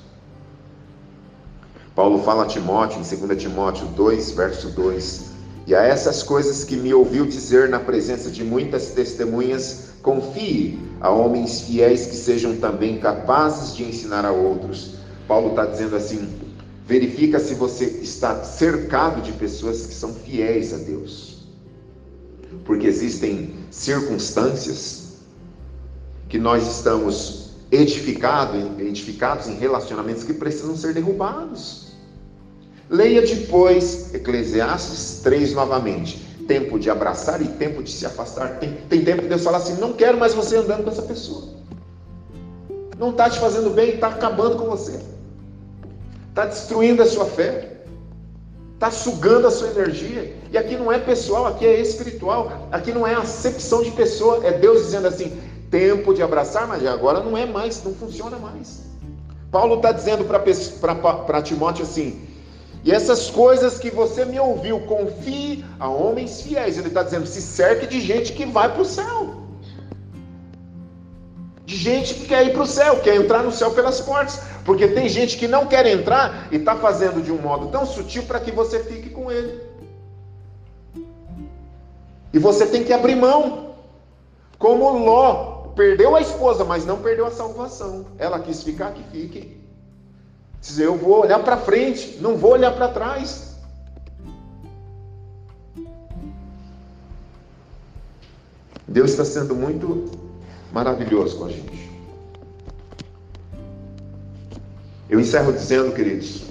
[1.96, 5.32] Paulo fala a Timóteo, em 2 Timóteo 2, verso 2:
[5.66, 11.10] E a essas coisas que me ouviu dizer na presença de muitas testemunhas, confie a
[11.10, 14.94] homens fiéis que sejam também capazes de ensinar a outros.
[15.28, 16.30] Paulo está dizendo assim:
[16.86, 21.33] verifica se você está cercado de pessoas que são fiéis a Deus.
[22.66, 25.14] Porque existem circunstâncias
[26.30, 31.94] que nós estamos edificados, edificados em relacionamentos que precisam ser derrubados.
[32.90, 36.22] Leia depois Eclesiastes 3 novamente.
[36.48, 38.60] Tempo de abraçar e tempo de se afastar.
[38.60, 41.54] Tem, tem tempo que Deus fala assim: não quero mais você andando com essa pessoa.
[43.00, 45.00] Não está te fazendo bem, está acabando com você.
[46.30, 47.73] Está destruindo a sua fé.
[48.84, 50.36] Está sugando a sua energia.
[50.52, 52.68] E aqui não é pessoal, aqui é espiritual.
[52.70, 54.46] Aqui não é acepção de pessoa.
[54.46, 55.42] É Deus dizendo assim:
[55.72, 58.82] tempo de abraçar, mas agora não é mais, não funciona mais.
[59.50, 62.28] Paulo está dizendo para Timóteo assim:
[62.84, 66.78] e essas coisas que você me ouviu, confie a homens fiéis.
[66.78, 69.43] Ele está dizendo: se cerque de gente que vai para o céu.
[71.74, 74.40] De gente que quer ir para o céu, quer entrar no céu pelas portas.
[74.64, 78.22] Porque tem gente que não quer entrar e está fazendo de um modo tão sutil
[78.24, 79.60] para que você fique com ele.
[82.32, 83.74] E você tem que abrir mão.
[84.60, 88.06] Como Ló perdeu a esposa, mas não perdeu a salvação.
[88.20, 89.60] Ela quis ficar, que fique.
[90.62, 93.56] Dizer, eu vou olhar para frente, não vou olhar para trás.
[98.88, 100.23] Deus está sendo muito
[100.74, 101.92] maravilhoso com a gente.
[105.10, 106.46] Eu encerro dizendo, queridos,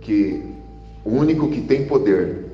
[0.00, 0.42] que
[1.04, 2.46] o único que tem poder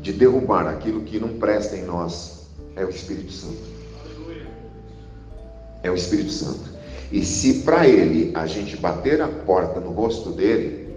[0.00, 3.72] de derrubar aquilo que não presta em nós é o Espírito Santo.
[5.82, 6.72] É o Espírito Santo.
[7.10, 10.96] E se para ele a gente bater a porta no rosto dele,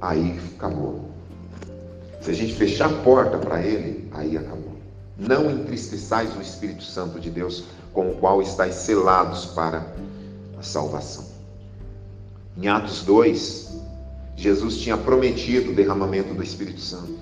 [0.00, 1.04] aí acabou.
[2.20, 4.65] Se a gente fechar a porta para ele, aí acabou.
[5.18, 9.94] Não entristeçais o Espírito Santo de Deus, com o qual estáis selados para
[10.58, 11.24] a salvação.
[12.56, 13.80] Em Atos 2,
[14.36, 17.18] Jesus tinha prometido o derramamento do Espírito Santo.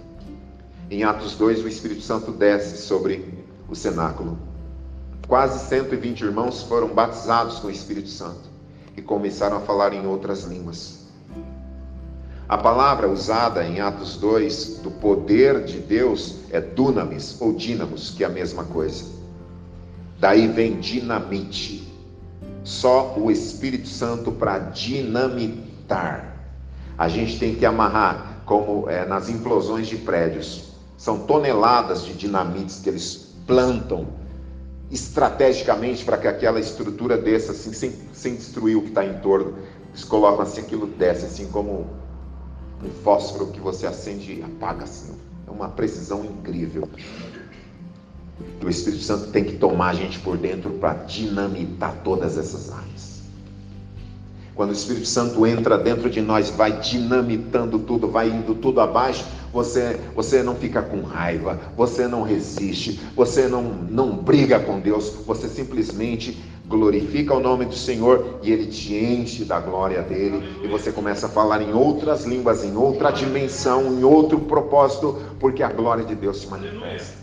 [0.90, 4.38] Em Atos 2, o Espírito Santo desce sobre o cenáculo
[5.26, 8.42] Quase 120 irmãos foram batizados com o Espírito Santo
[8.94, 11.03] e começaram a falar em outras línguas.
[12.46, 18.22] A palavra usada em Atos 2 do poder de Deus é dunamis ou dínamos, que
[18.22, 19.06] é a mesma coisa.
[20.20, 21.90] Daí vem dinamite.
[22.62, 26.36] Só o Espírito Santo para dinamitar.
[26.98, 30.74] A gente tem que amarrar, como é, nas implosões de prédios.
[30.98, 34.06] São toneladas de dinamites que eles plantam
[34.90, 39.54] estrategicamente para que aquela estrutura desça assim, sem, sem destruir o que está em torno.
[39.90, 42.03] Eles colocam assim, aquilo desce, assim como
[42.82, 45.14] um fósforo que você acende e apaga assim.
[45.46, 46.88] É uma precisão incrível.
[48.62, 53.22] O Espírito Santo tem que tomar a gente por dentro para dinamitar todas essas áreas.
[54.54, 59.24] Quando o Espírito Santo entra dentro de nós, vai dinamitando tudo, vai indo tudo abaixo,
[59.52, 65.10] você, você não fica com raiva, você não resiste, você não, não briga com Deus,
[65.26, 70.68] você simplesmente glorifica o nome do Senhor e ele te enche da glória dele e
[70.68, 75.70] você começa a falar em outras línguas, em outra dimensão, em outro propósito, porque a
[75.70, 77.16] glória de Deus se manifesta.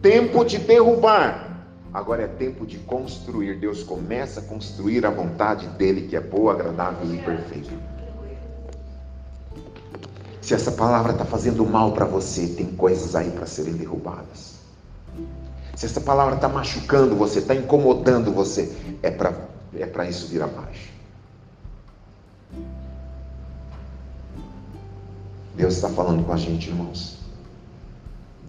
[0.00, 1.48] Tempo de derrubar.
[1.92, 3.56] Agora é tempo de construir.
[3.56, 7.72] Deus começa a construir a vontade dele, que é boa, agradável e perfeita.
[10.40, 14.57] Se essa palavra está fazendo mal para você, tem coisas aí para serem derrubadas.
[15.78, 19.32] Se essa palavra está machucando você, está incomodando você, é para
[20.04, 20.90] é isso vir abaixo.
[25.54, 27.18] Deus está falando com a gente, irmãos.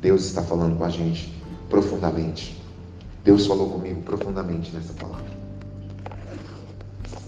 [0.01, 2.59] Deus está falando com a gente profundamente.
[3.23, 5.31] Deus falou comigo profundamente nessa palavra.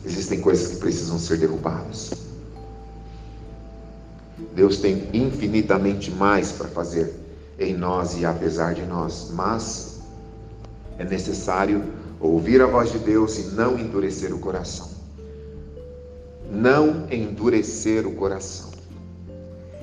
[0.03, 2.09] Existem coisas que precisam ser derrubadas.
[4.55, 7.21] Deus tem infinitamente mais para fazer
[7.59, 9.90] em nós e apesar de nós, mas
[11.01, 11.83] é necessário
[12.19, 14.87] ouvir a voz de Deus e não endurecer o coração.
[16.51, 18.69] Não endurecer o coração.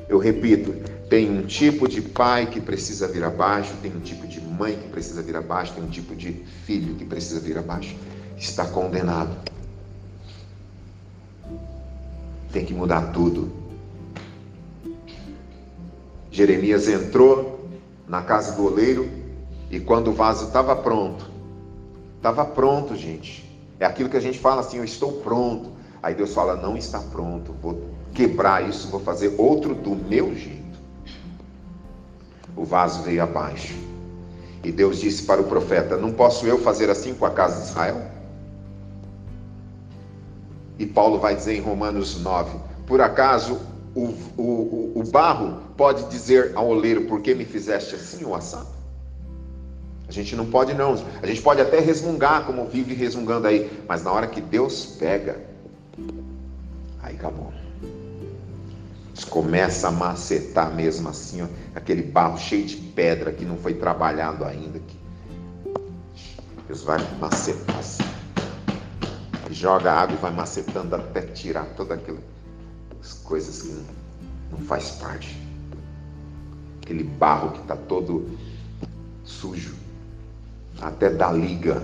[0.08, 0.72] Eu repito,
[1.10, 4.88] tem um tipo de pai que precisa vir abaixo, tem um tipo de mãe que
[4.90, 6.32] precisa vir abaixo, tem um tipo de
[6.64, 7.96] filho que precisa vir abaixo.
[8.36, 9.36] Está condenado.
[12.52, 13.50] Tem que mudar tudo.
[16.30, 17.68] Jeremias entrou
[18.06, 19.17] na casa do oleiro
[19.70, 21.30] e quando o vaso estava pronto,
[22.16, 23.46] estava pronto, gente.
[23.78, 25.70] É aquilo que a gente fala assim: eu estou pronto.
[26.02, 30.58] Aí Deus fala: não está pronto, vou quebrar isso, vou fazer outro do meu jeito.
[32.56, 33.74] O vaso veio abaixo.
[34.64, 37.68] E Deus disse para o profeta: Não posso eu fazer assim com a casa de
[37.68, 38.02] Israel?
[40.78, 43.60] E Paulo vai dizer em Romanos 9: Por acaso
[43.94, 48.77] o, o, o barro pode dizer ao oleiro: Por que me fizeste assim ou assado?
[50.08, 50.94] A gente não pode não.
[51.22, 55.38] A gente pode até resmungar como vive resmungando aí, mas na hora que Deus pega,
[57.02, 57.52] aí acabou.
[59.28, 64.44] Começa a macetar mesmo assim, ó, aquele barro cheio de pedra que não foi trabalhado
[64.44, 64.78] ainda.
[64.78, 64.96] Que
[66.66, 68.02] Deus vai macetar assim.
[69.50, 73.84] Joga água e vai macetando até tirar todas aquelas coisas que não,
[74.52, 75.38] não faz parte.
[76.82, 78.30] Aquele barro que está todo
[79.24, 79.87] sujo
[80.80, 81.82] até dar liga,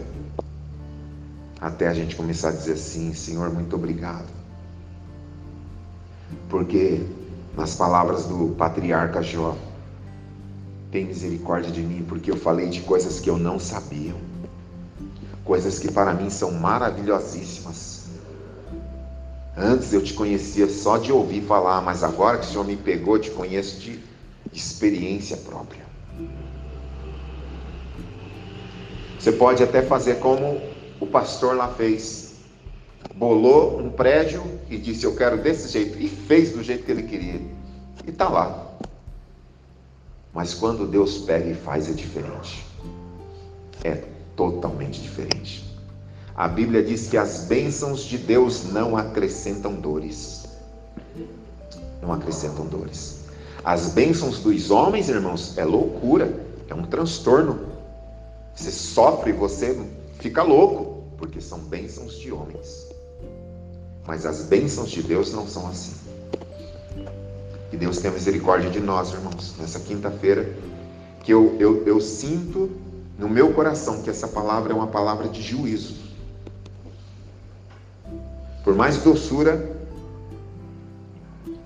[1.60, 4.28] até a gente começar a dizer assim: Senhor, muito obrigado.
[6.48, 7.04] Porque,
[7.56, 9.56] nas palavras do patriarca Jó,
[10.90, 14.14] tem misericórdia de mim, porque eu falei de coisas que eu não sabia,
[15.44, 18.04] coisas que para mim são maravilhosíssimas.
[19.56, 23.18] Antes eu te conhecia só de ouvir falar, mas agora que o Senhor me pegou,
[23.18, 24.00] te conheço de
[24.52, 25.83] experiência própria.
[29.24, 30.60] Você pode até fazer como
[31.00, 32.34] o pastor lá fez.
[33.14, 35.98] Bolou um prédio e disse: Eu quero desse jeito.
[35.98, 37.40] E fez do jeito que ele queria.
[38.06, 38.70] E está lá.
[40.30, 42.66] Mas quando Deus pega e faz, é diferente.
[43.82, 44.02] É
[44.36, 45.74] totalmente diferente.
[46.36, 50.44] A Bíblia diz que as bênçãos de Deus não acrescentam dores.
[52.02, 53.24] Não acrescentam dores.
[53.64, 57.73] As bênçãos dos homens, irmãos, é loucura, é um transtorno.
[58.54, 59.76] Você sofre, você
[60.18, 62.86] fica louco, porque são bênçãos de homens.
[64.06, 65.94] Mas as bênçãos de Deus não são assim.
[67.70, 70.56] Que Deus tenha misericórdia de nós, irmãos, nessa quinta-feira,
[71.22, 72.70] que eu, eu, eu sinto
[73.18, 75.96] no meu coração que essa palavra é uma palavra de juízo.
[78.62, 79.76] Por mais doçura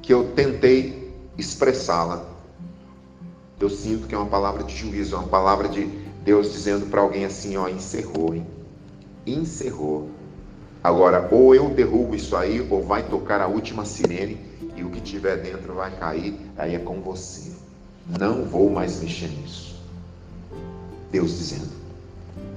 [0.00, 2.24] que eu tentei expressá-la,
[3.60, 7.00] eu sinto que é uma palavra de juízo, é uma palavra de Deus dizendo para
[7.00, 8.46] alguém assim, ó, encerrou, hein?
[9.26, 10.10] Encerrou.
[10.84, 14.38] Agora, ou eu derrubo isso aí, ou vai tocar a última sirene
[14.76, 17.50] e o que tiver dentro vai cair, aí é com você.
[18.06, 19.82] Não vou mais mexer nisso.
[21.10, 21.72] Deus dizendo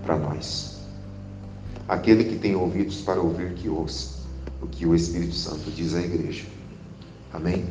[0.04, 0.82] para nós:
[1.88, 4.20] aquele que tem ouvidos para ouvir, que ouça
[4.62, 6.44] o que o Espírito Santo diz à igreja.
[7.32, 7.64] Amém?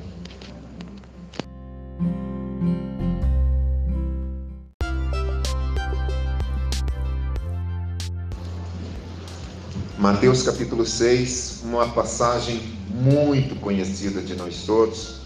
[10.01, 15.21] Mateus capítulo 6, uma passagem muito conhecida de nós todos,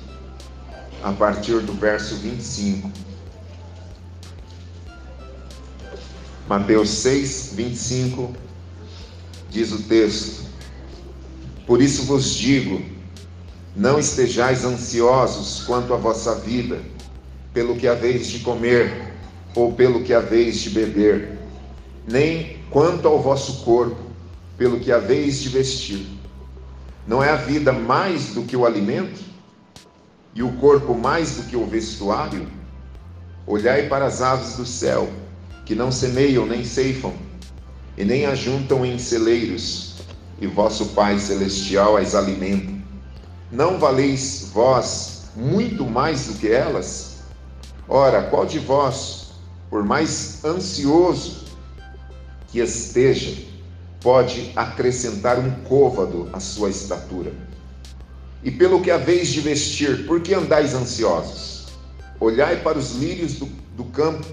[1.01, 2.91] a partir do verso 25.
[6.49, 8.35] Mateus 6, 25,
[9.49, 10.43] diz o texto:
[11.69, 12.83] Por isso vos digo,
[13.77, 16.83] não estejais ansiosos quanto à vossa vida,
[17.53, 19.15] pelo que haveis de comer
[19.55, 21.39] ou pelo que haveis de beber,
[22.09, 24.04] nem quanto ao vosso corpo,
[24.57, 26.07] pelo que haveis de vestir.
[27.07, 29.21] Não é a vida mais do que o alimento,
[30.35, 32.49] e o corpo mais do que o vestuário?
[33.47, 35.09] Olhai para as aves do céu,
[35.65, 37.13] que não semeiam nem ceifam,
[37.97, 39.95] e nem ajuntam em celeiros,
[40.41, 42.73] e vosso Pai celestial as alimenta.
[43.53, 47.19] Não valeis vós muito mais do que elas?
[47.89, 49.33] Ora, qual de vós,
[49.71, 51.45] por mais ansioso
[52.49, 53.54] que esteja,
[54.05, 57.33] pode acrescentar um côvado à sua estatura?
[58.43, 61.69] E pelo que haveis de vestir, por que andais ansiosos?
[62.21, 64.27] Olhai para os lírios do, do campo,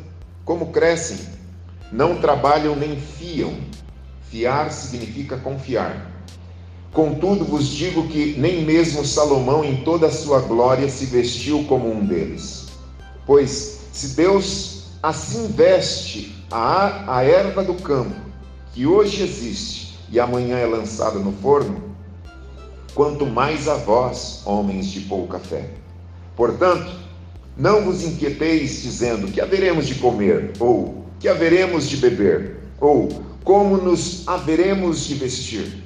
[0.44, 1.20] como crescem,
[1.90, 3.56] não trabalham nem fiam.
[4.30, 6.12] Fiar significa confiar.
[6.92, 11.90] Contudo, vos digo que nem mesmo Salomão, em toda a sua glória, se vestiu como
[11.90, 12.68] um deles.
[13.26, 18.31] Pois, se Deus assim veste a, a erva do campo,
[18.74, 21.82] que hoje existe e amanhã é lançada no forno,
[22.94, 25.70] quanto mais a vós, homens de pouca fé.
[26.36, 26.92] Portanto,
[27.56, 33.10] não vos inquieteis dizendo que haveremos de comer, ou que haveremos de beber, ou
[33.44, 35.84] como nos haveremos de vestir.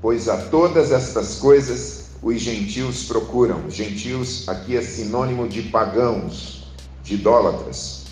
[0.00, 3.70] Pois a todas estas coisas os gentios procuram.
[3.70, 6.68] Gentios aqui é sinônimo de pagãos,
[7.02, 8.04] de idólatras.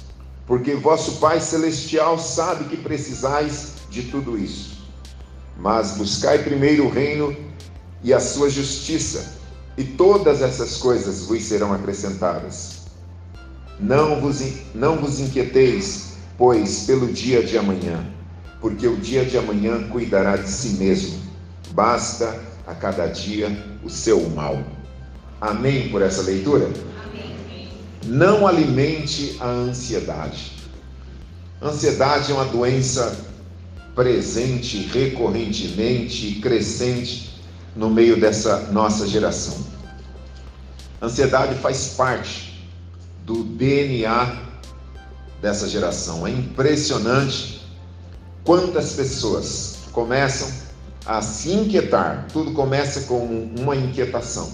[0.47, 4.77] Porque vosso Pai Celestial sabe que precisais de tudo isso.
[5.57, 7.35] Mas buscai primeiro o reino
[8.05, 9.35] e a sua justiça,
[9.77, 12.83] e todas essas coisas vos serão acrescentadas.
[13.81, 14.43] Não vos,
[14.75, 18.07] não vos inquieteis, pois, pelo dia de amanhã,
[18.61, 21.19] porque o dia de amanhã cuidará de si mesmo.
[21.73, 23.49] Basta a cada dia
[23.83, 24.63] o seu mal.
[25.41, 26.71] Amém por essa leitura?
[27.05, 27.69] Amém.
[28.05, 30.53] Não alimente a ansiedade.
[31.63, 33.27] Ansiedade é uma doença
[33.97, 37.43] presente recorrentemente crescente
[37.75, 39.57] no meio dessa nossa geração.
[41.01, 42.63] Ansiedade faz parte
[43.25, 44.43] do DNA
[45.41, 46.27] dessa geração.
[46.27, 47.67] É impressionante
[48.45, 50.49] quantas pessoas começam
[51.07, 52.27] a se inquietar.
[52.33, 54.53] Tudo começa com uma inquietação.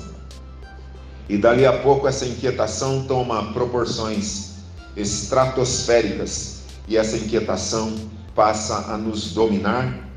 [1.29, 4.53] E dali a pouco essa inquietação toma proporções
[4.97, 7.95] estratosféricas e essa inquietação
[8.35, 10.09] passa a nos dominar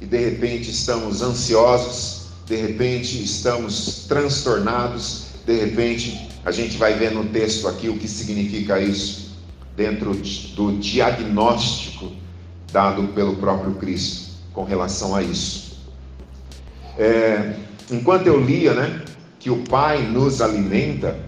[0.00, 7.12] e de repente estamos ansiosos, de repente estamos transtornados, de repente a gente vai ver
[7.12, 9.36] no texto aqui o que significa isso,
[9.76, 10.12] dentro
[10.54, 12.10] do diagnóstico
[12.72, 15.78] dado pelo próprio Cristo com relação a isso.
[16.98, 17.54] É,
[17.90, 19.02] enquanto eu lia, né,
[19.38, 21.18] que o Pai nos alimenta,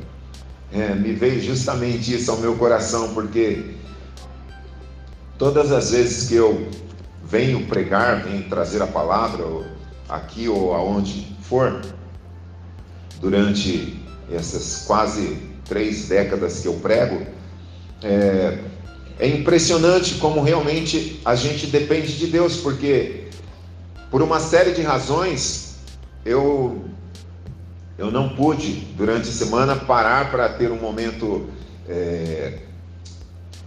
[0.73, 3.74] é, me veio justamente isso ao meu coração, porque
[5.45, 6.71] todas as vezes que eu
[7.23, 9.45] venho pregar, venho trazer a palavra,
[10.09, 11.83] aqui ou aonde for,
[13.21, 15.37] durante essas quase
[15.67, 17.27] três décadas que eu prego,
[18.03, 18.59] é,
[19.19, 23.29] é impressionante como realmente a gente depende de Deus, porque
[24.11, 25.77] por uma série de razões
[26.25, 26.83] eu
[27.99, 31.51] eu não pude durante a semana parar para ter um momento
[31.87, 32.61] é,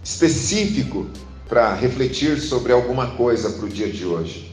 [0.02, 1.08] específico
[1.48, 4.52] para refletir sobre alguma coisa para o dia de hoje.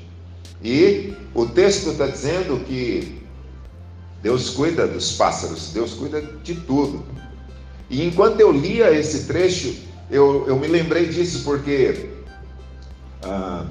[0.63, 3.21] E o texto está dizendo que
[4.23, 7.03] Deus cuida dos pássaros, Deus cuida de tudo.
[7.89, 9.75] E enquanto eu lia esse trecho,
[10.09, 12.09] eu, eu me lembrei disso porque
[13.23, 13.65] ah,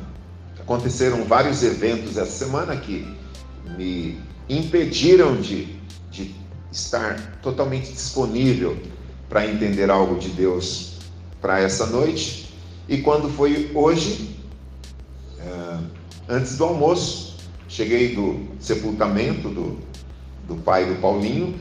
[0.60, 3.06] aconteceram vários eventos essa semana que
[3.76, 5.76] me impediram de,
[6.10, 6.34] de
[6.70, 8.76] estar totalmente disponível
[9.28, 10.98] para entender algo de Deus
[11.40, 12.43] para essa noite.
[12.88, 14.36] E quando foi hoje,
[15.40, 15.80] ah,
[16.28, 17.36] antes do almoço,
[17.68, 19.78] cheguei do sepultamento do,
[20.46, 21.58] do pai do Paulinho,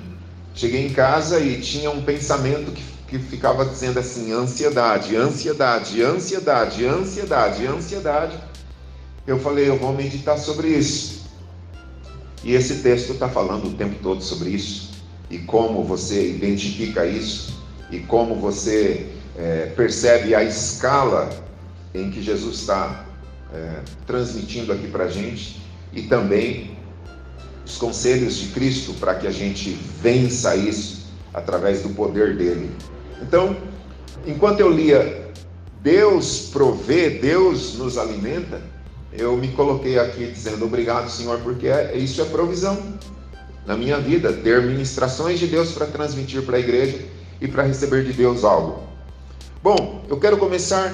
[0.54, 6.86] cheguei em casa e tinha um pensamento que, que ficava dizendo assim: ansiedade, ansiedade, ansiedade,
[6.86, 8.38] ansiedade, ansiedade.
[9.26, 11.24] Eu falei, eu vou meditar sobre isso.
[12.44, 14.92] E esse texto está falando o tempo todo sobre isso,
[15.30, 17.58] e como você identifica isso,
[17.90, 21.30] e como você é, percebe a escala
[21.94, 23.06] em que Jesus está
[23.54, 25.62] é, transmitindo aqui para a gente
[25.92, 26.78] e também
[27.66, 29.72] os conselhos de Cristo para que a gente
[30.02, 32.72] vença isso através do poder dele.
[33.22, 33.56] Então,
[34.26, 35.24] enquanto eu lia
[35.84, 38.62] Deus provê, Deus nos alimenta,
[39.12, 42.98] eu me coloquei aqui dizendo obrigado, Senhor, porque é, isso é provisão
[43.66, 47.00] na minha vida, ter ministrações de Deus para transmitir para a igreja
[47.42, 48.93] e para receber de Deus algo.
[49.64, 50.94] Bom, eu quero começar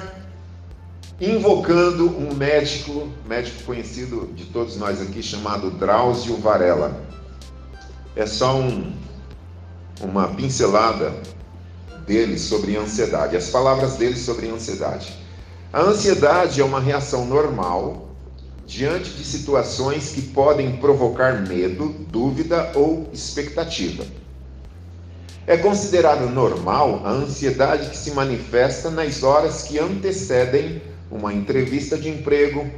[1.20, 7.04] invocando um médico, médico conhecido de todos nós aqui, chamado Drauzio Varela.
[8.14, 8.92] É só um,
[10.00, 11.12] uma pincelada
[12.06, 15.18] dele sobre ansiedade, as palavras dele sobre ansiedade.
[15.72, 18.08] A ansiedade é uma reação normal
[18.68, 24.04] diante de situações que podem provocar medo, dúvida ou expectativa.
[25.50, 30.80] É considerado normal a ansiedade que se manifesta nas horas que antecedem
[31.10, 32.70] uma entrevista de emprego,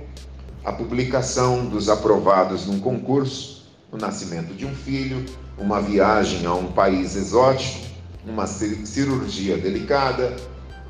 [0.64, 5.22] a publicação dos aprovados num concurso, o nascimento de um filho,
[5.58, 7.78] uma viagem a um país exótico,
[8.26, 10.34] uma cirurgia delicada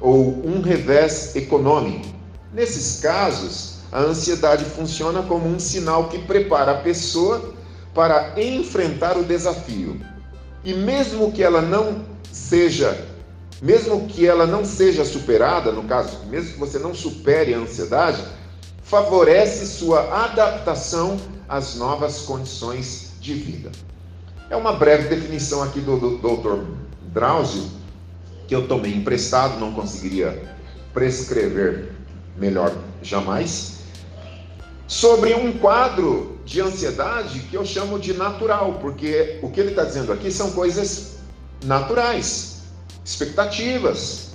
[0.01, 2.07] ou um revés econômico.
[2.53, 7.53] Nesses casos, a ansiedade funciona como um sinal que prepara a pessoa
[7.93, 10.12] para enfrentar o desafio.
[10.65, 13.13] E mesmo que ela não seja
[13.63, 18.21] mesmo que ela não seja superada, no caso, mesmo que você não supere a ansiedade,
[18.83, 21.17] favorece sua adaptação
[21.49, 23.71] às novas condições de vida.
[24.51, 26.65] É uma breve definição aqui do, do Dr.
[27.13, 27.71] Drauzio,
[28.49, 30.43] que eu tomei emprestado, não conseguiria
[30.93, 31.93] prescrever
[32.37, 33.79] melhor jamais,
[34.93, 39.85] sobre um quadro de ansiedade que eu chamo de natural, porque o que ele está
[39.85, 41.15] dizendo aqui são coisas
[41.65, 42.65] naturais
[43.03, 44.33] expectativas,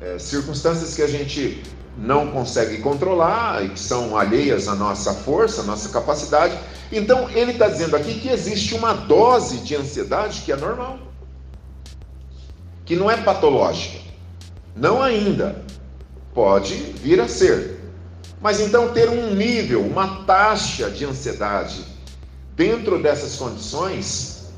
[0.00, 1.62] é, circunstâncias que a gente
[1.98, 6.58] não consegue controlar e que são alheias à nossa força, à nossa capacidade.
[6.90, 10.98] Então, ele está dizendo aqui que existe uma dose de ansiedade que é normal,
[12.86, 13.98] que não é patológica.
[14.74, 15.62] Não ainda.
[16.32, 17.83] Pode vir a ser.
[18.44, 21.82] Mas então, ter um nível, uma taxa de ansiedade
[22.54, 24.50] dentro dessas condições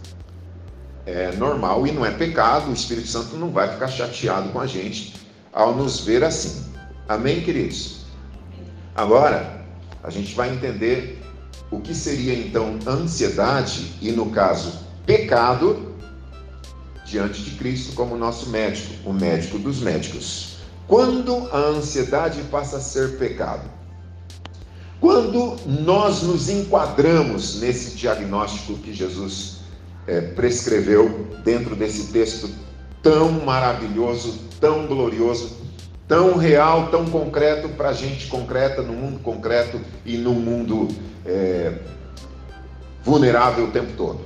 [1.07, 4.67] é normal e não é pecado, o Espírito Santo não vai ficar chateado com a
[4.67, 5.15] gente
[5.53, 6.65] ao nos ver assim.
[7.09, 8.07] Amém, queridos?
[8.93, 9.65] Agora,
[10.03, 11.23] a gente vai entender
[11.71, 15.95] o que seria então ansiedade e, no caso, pecado
[17.05, 20.57] diante de Cristo como nosso médico, o médico dos médicos.
[20.89, 23.76] Quando a ansiedade passa a ser pecado?
[25.01, 29.59] Quando nós nos enquadramos nesse diagnóstico que Jesus
[30.07, 32.49] é, prescreveu dentro desse texto
[33.03, 35.59] tão maravilhoso, tão glorioso,
[36.09, 40.89] tão real, tão concreto para a gente concreta, no mundo concreto e no mundo
[41.25, 41.79] é,
[43.05, 44.21] vulnerável o tempo todo.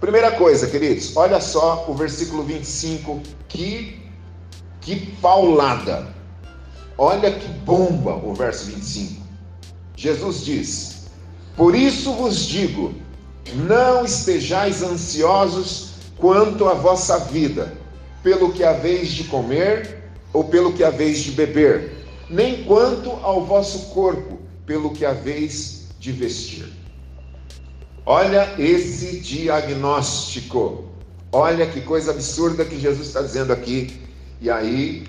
[0.00, 4.02] Primeira coisa, queridos, olha só o versículo 25, que,
[4.80, 6.06] que paulada.
[6.98, 9.23] Olha que bomba o verso 25.
[9.96, 11.06] Jesus diz:
[11.56, 12.94] Por isso vos digo,
[13.54, 17.72] não estejais ansiosos quanto à vossa vida,
[18.22, 21.92] pelo que haveis de comer ou pelo que haveis de beber,
[22.28, 26.66] nem quanto ao vosso corpo, pelo que haveis de vestir.
[28.06, 30.84] Olha esse diagnóstico.
[31.32, 33.98] Olha que coisa absurda que Jesus está dizendo aqui.
[34.40, 35.06] E aí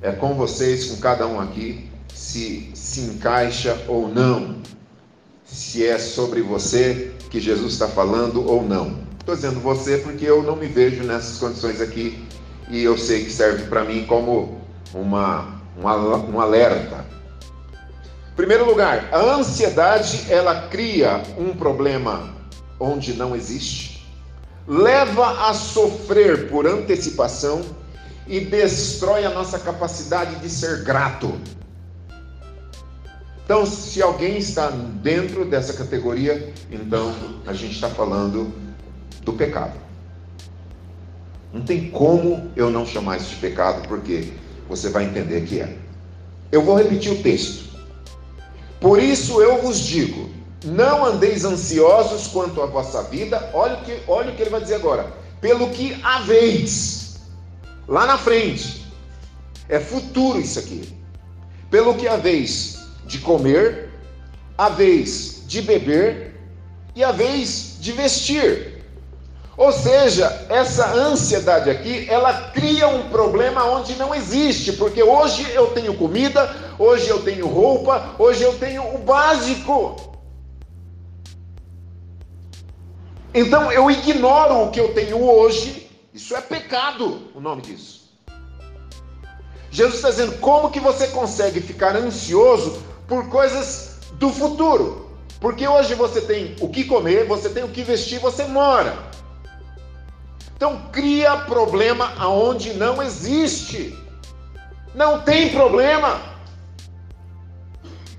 [0.00, 4.56] é com vocês, com cada um aqui, se se encaixa ou não.
[5.44, 8.98] Se é sobre você que Jesus está falando ou não.
[9.18, 12.22] Estou dizendo você porque eu não me vejo nessas condições aqui
[12.68, 14.60] e eu sei que serve para mim como
[14.92, 17.06] uma, um alerta.
[18.30, 22.34] Em primeiro lugar, a ansiedade ela cria um problema
[22.78, 24.06] onde não existe,
[24.66, 27.62] leva a sofrer por antecipação
[28.26, 31.40] e destrói a nossa capacidade de ser grato.
[33.44, 37.14] Então, se alguém está dentro dessa categoria, então
[37.46, 38.52] a gente está falando
[39.22, 39.78] do pecado.
[41.52, 44.32] Não tem como eu não chamar isso de pecado, porque
[44.68, 45.76] você vai entender que é.
[46.50, 47.76] Eu vou repetir o texto.
[48.80, 50.30] Por isso eu vos digo:
[50.64, 53.50] não andeis ansiosos quanto à vossa vida.
[53.52, 55.12] Olha o que, olha o que ele vai dizer agora.
[55.40, 57.20] Pelo que haveis.
[57.88, 58.86] Lá na frente.
[59.68, 60.96] É futuro isso aqui.
[61.70, 63.90] Pelo que haveis de comer,
[64.56, 66.40] a vez de beber
[66.94, 68.72] e a vez de vestir.
[69.56, 75.68] Ou seja, essa ansiedade aqui, ela cria um problema onde não existe, porque hoje eu
[75.68, 79.96] tenho comida, hoje eu tenho roupa, hoje eu tenho o básico.
[83.34, 88.02] Então eu ignoro o que eu tenho hoje, isso é pecado, o nome disso.
[89.70, 92.82] Jesus está dizendo como que você consegue ficar ansioso
[93.12, 95.18] por coisas do futuro.
[95.38, 98.96] Porque hoje você tem o que comer, você tem o que vestir, você mora.
[100.56, 103.94] Então cria problema aonde não existe.
[104.94, 106.22] Não tem problema.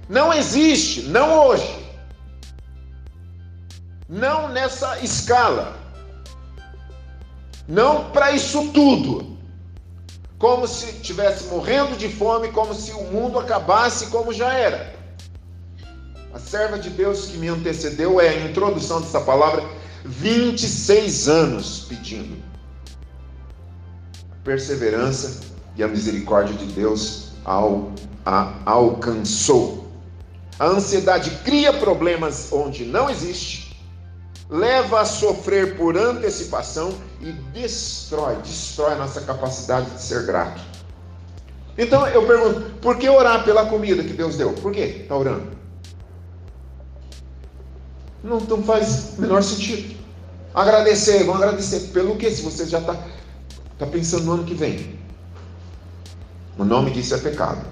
[0.08, 1.76] Não existe, não hoje.
[4.08, 5.76] Não nessa escala.
[7.68, 9.33] Não para isso tudo.
[10.44, 14.94] Como se estivesse morrendo de fome, como se o mundo acabasse como já era.
[16.34, 19.64] A serva de Deus que me antecedeu é a introdução dessa palavra,
[20.04, 22.44] 26 anos pedindo.
[24.34, 25.40] A perseverança
[25.78, 27.94] e a misericórdia de Deus ao,
[28.26, 29.88] a alcançou.
[30.60, 33.64] A ansiedade cria problemas onde não existe
[34.50, 36.94] leva a sofrer por antecipação
[37.24, 40.62] e destrói, destrói a nossa capacidade de ser grato.
[41.78, 44.52] Então eu pergunto, por que orar pela comida que Deus deu?
[44.54, 45.52] Por que está orando?
[48.24, 49.96] Não, não faz menor sentido.
[50.54, 51.92] Agradecer, vamos agradecer.
[51.92, 52.30] Pelo que?
[52.30, 52.96] Se você já está
[53.80, 55.00] tá pensando no ano que vem.
[56.58, 57.66] O nome disso é pecado.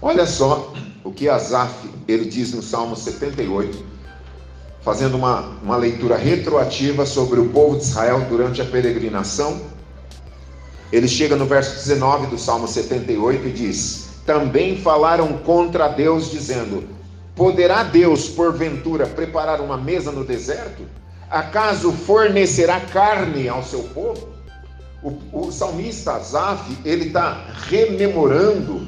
[0.00, 0.72] Olha só
[1.02, 3.91] o que Asaf, ele diz no Salmo 78,
[4.82, 9.60] fazendo uma, uma leitura retroativa sobre o povo de Israel durante a peregrinação.
[10.92, 16.84] Ele chega no verso 19 do Salmo 78 e diz: Também falaram contra Deus, dizendo:
[17.34, 20.82] Poderá Deus, porventura, preparar uma mesa no deserto?
[21.30, 24.28] Acaso fornecerá carne ao seu povo?
[25.02, 28.86] O, o salmista Azaf, ele está rememorando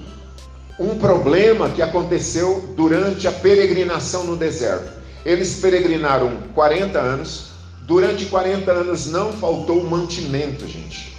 [0.79, 5.04] um problema que aconteceu durante a peregrinação no deserto.
[5.25, 7.53] Eles peregrinaram 40 anos.
[7.83, 11.15] Durante 40 anos não faltou mantimento, gente.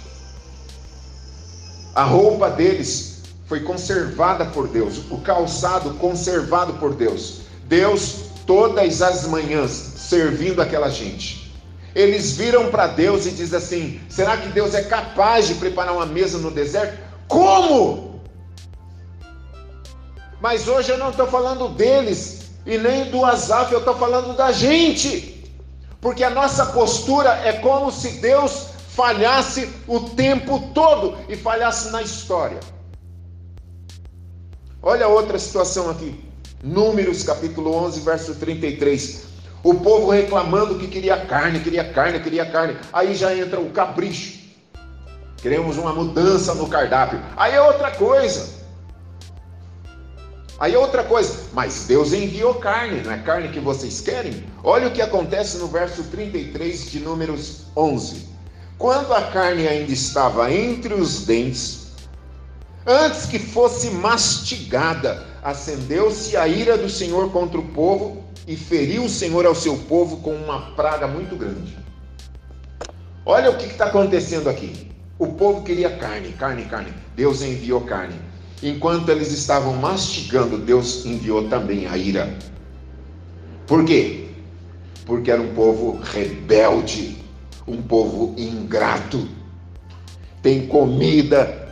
[1.94, 7.42] A roupa deles foi conservada por Deus, o calçado conservado por Deus.
[7.64, 11.46] Deus, todas as manhãs, servindo aquela gente.
[11.94, 16.04] Eles viram para Deus e diz assim: será que Deus é capaz de preparar uma
[16.04, 16.98] mesa no deserto?
[17.26, 18.20] Como?
[20.40, 22.35] Mas hoje eu não estou falando deles,
[22.66, 25.44] e nem do Azaf, eu estou falando da gente.
[26.00, 32.02] Porque a nossa postura é como se Deus falhasse o tempo todo e falhasse na
[32.02, 32.58] história.
[34.82, 36.24] Olha outra situação aqui.
[36.62, 39.26] Números capítulo 11, verso 33.
[39.62, 42.76] O povo reclamando que queria carne, queria carne, queria carne.
[42.92, 44.38] Aí já entra o capricho.
[45.38, 47.20] Queremos uma mudança no cardápio.
[47.36, 48.55] Aí é outra coisa.
[50.58, 54.42] Aí outra coisa, mas Deus enviou carne, não é carne que vocês querem?
[54.64, 58.26] Olha o que acontece no verso 33 de Números 11.
[58.78, 61.92] Quando a carne ainda estava entre os dentes,
[62.86, 69.10] antes que fosse mastigada, acendeu-se a ira do Senhor contra o povo e feriu o
[69.10, 71.76] Senhor ao seu povo com uma praga muito grande.
[73.26, 74.90] Olha o que está acontecendo aqui.
[75.18, 76.94] O povo queria carne, carne, carne.
[77.14, 78.14] Deus enviou carne.
[78.62, 82.38] Enquanto eles estavam mastigando, Deus enviou também a ira.
[83.66, 84.30] Por quê?
[85.04, 87.18] Porque era um povo rebelde,
[87.66, 89.28] um povo ingrato.
[90.40, 91.68] Tem comida,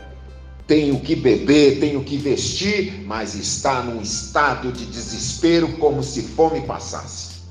[0.67, 6.03] tem o que beber, tem o que vestir, mas está num estado de desespero, como
[6.03, 7.41] se fome passasse,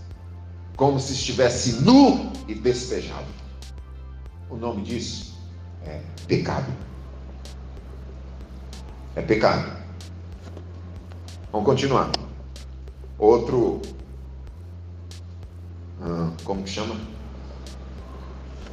[0.76, 3.26] como se estivesse nu e despejado.
[4.48, 5.34] O nome disso
[5.84, 6.83] é pecado
[9.16, 9.70] é pecado.
[11.52, 12.10] Vamos continuar.
[13.18, 13.80] Outro.
[16.02, 16.96] Ah, como que chama?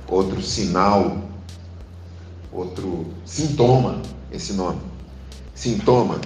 [0.07, 1.17] Outro sinal.
[2.51, 4.01] Outro sintoma.
[4.31, 4.81] Esse nome.
[5.53, 6.19] Sintoma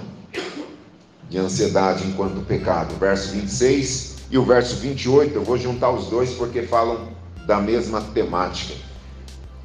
[1.28, 2.94] de ansiedade enquanto pecado.
[2.98, 5.34] Verso 26 e o verso 28.
[5.34, 7.08] Eu vou juntar os dois porque falam
[7.46, 8.74] da mesma temática.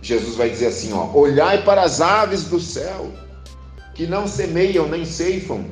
[0.01, 3.11] Jesus vai dizer assim: ó, olhai para as aves do céu
[3.93, 5.65] que não semeiam nem ceifam,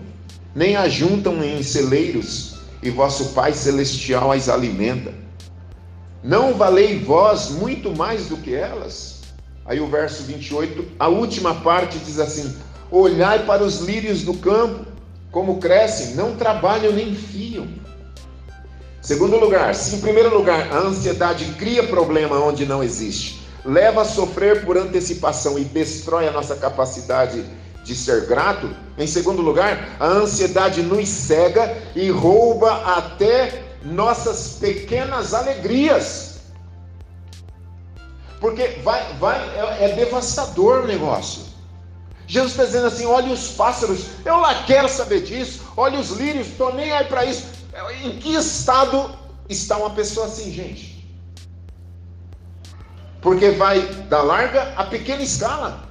[0.53, 5.13] nem ajuntam em celeiros, e vosso Pai celestial as alimenta.
[6.23, 9.21] Não valei vós muito mais do que elas?
[9.65, 12.55] Aí o verso 28, a última parte diz assim:
[12.91, 14.85] Olhai para os lírios do campo,
[15.31, 17.67] como crescem, não trabalham nem fiam.
[19.01, 24.05] Segundo lugar, se em primeiro lugar a ansiedade cria problema onde não existe, leva a
[24.05, 27.45] sofrer por antecipação e destrói a nossa capacidade
[27.83, 28.69] de ser grato.
[28.97, 36.39] Em segundo lugar, a ansiedade nos cega e rouba até nossas pequenas alegrias.
[38.39, 41.43] Porque vai, vai, é, é devastador o negócio.
[42.27, 46.47] Jesus está dizendo assim: olha os pássaros, eu lá quero saber disso, olha os lírios,
[46.47, 47.47] estou nem aí para isso.
[48.03, 49.11] Em que estado
[49.49, 50.99] está uma pessoa assim, gente?
[53.21, 55.88] Porque vai da larga a pequena escala.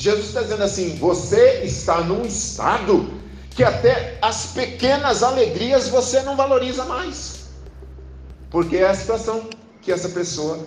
[0.00, 3.12] Jesus está dizendo assim: você está num estado
[3.50, 7.50] que até as pequenas alegrias você não valoriza mais.
[8.48, 9.50] Porque é a situação
[9.82, 10.66] que essa pessoa,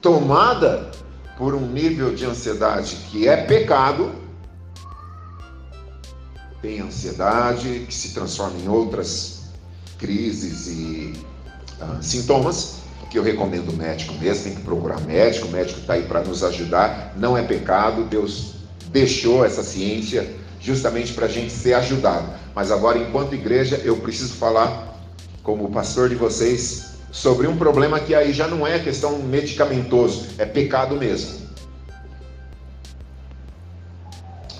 [0.00, 0.90] tomada
[1.36, 4.12] por um nível de ansiedade que é pecado,
[6.62, 9.42] tem ansiedade que se transforma em outras
[9.98, 11.12] crises e
[11.82, 12.77] ah, sintomas,
[13.10, 16.20] que eu recomendo o médico mesmo, tem que procurar médico, o médico está aí para
[16.20, 18.54] nos ajudar, não é pecado, Deus
[18.90, 20.28] deixou essa ciência
[20.60, 22.28] justamente para a gente ser ajudado.
[22.54, 24.98] Mas agora, enquanto igreja, eu preciso falar,
[25.42, 30.44] como pastor de vocês, sobre um problema que aí já não é questão medicamentoso, é
[30.44, 31.48] pecado mesmo.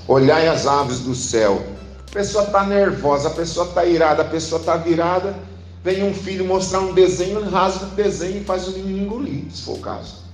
[0.07, 1.63] Olhai as aves do céu.
[2.09, 5.37] A pessoa está nervosa, a pessoa está irada, a pessoa está virada.
[5.83, 9.63] Vem um filho mostrar um desenho, rasga o desenho e faz o menino engolir, se
[9.63, 10.25] for o caso.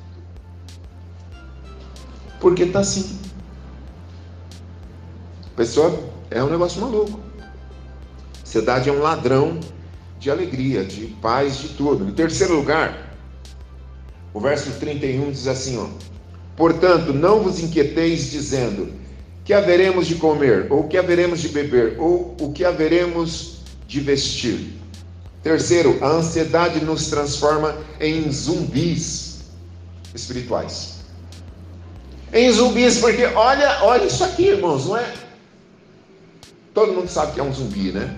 [2.40, 3.18] Porque está assim.
[5.46, 5.98] A pessoa
[6.30, 7.20] é um negócio maluco.
[8.40, 9.60] Ansiedade é um ladrão
[10.18, 12.08] de alegria, de paz, de tudo.
[12.08, 13.14] Em terceiro lugar,
[14.32, 15.86] o verso 31 diz assim: ó,
[16.56, 18.92] Portanto, não vos inquieteis dizendo
[19.44, 24.83] que haveremos de comer, ou que haveremos de beber, ou o que haveremos de vestir.
[25.44, 29.42] Terceiro, a ansiedade nos transforma em zumbis
[30.14, 30.94] espirituais.
[32.32, 35.12] Em zumbis, porque olha, olha isso aqui, irmãos, não é?
[36.72, 38.16] Todo mundo sabe que é um zumbi, né?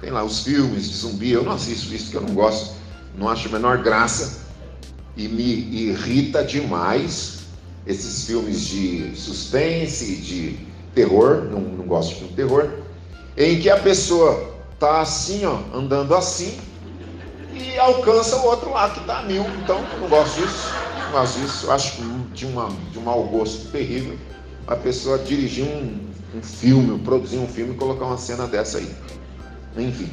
[0.00, 2.74] Tem lá os filmes de zumbi, eu não assisto isso que eu não gosto,
[3.16, 4.40] não acho a menor graça
[5.16, 7.42] e me irrita demais
[7.86, 10.58] esses filmes de suspense, de
[10.96, 12.70] terror, não, não gosto de filme terror,
[13.36, 16.58] em que a pessoa tá assim, ó, andando assim
[17.52, 19.44] e alcança o outro lá que está a mil.
[19.62, 20.68] Então, não gosto disso,
[21.04, 21.70] não gosto disso.
[21.70, 22.02] Acho
[22.32, 24.16] de, uma, de um mau gosto terrível
[24.66, 25.98] a pessoa dirigir um,
[26.34, 28.90] um filme, produzir um filme e colocar uma cena dessa aí.
[29.76, 30.10] Enfim.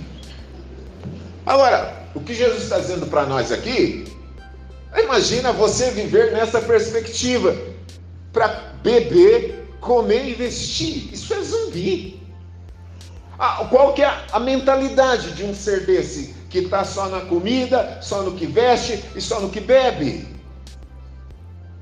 [1.45, 4.05] Agora, o que Jesus está dizendo para nós aqui,
[4.97, 7.55] imagina você viver nessa perspectiva
[8.31, 11.13] para beber, comer e vestir.
[11.13, 12.24] Isso é zumbi.
[13.37, 17.99] Ah, qual que é a mentalidade de um ser desse que está só na comida,
[18.01, 20.27] só no que veste e só no que bebe?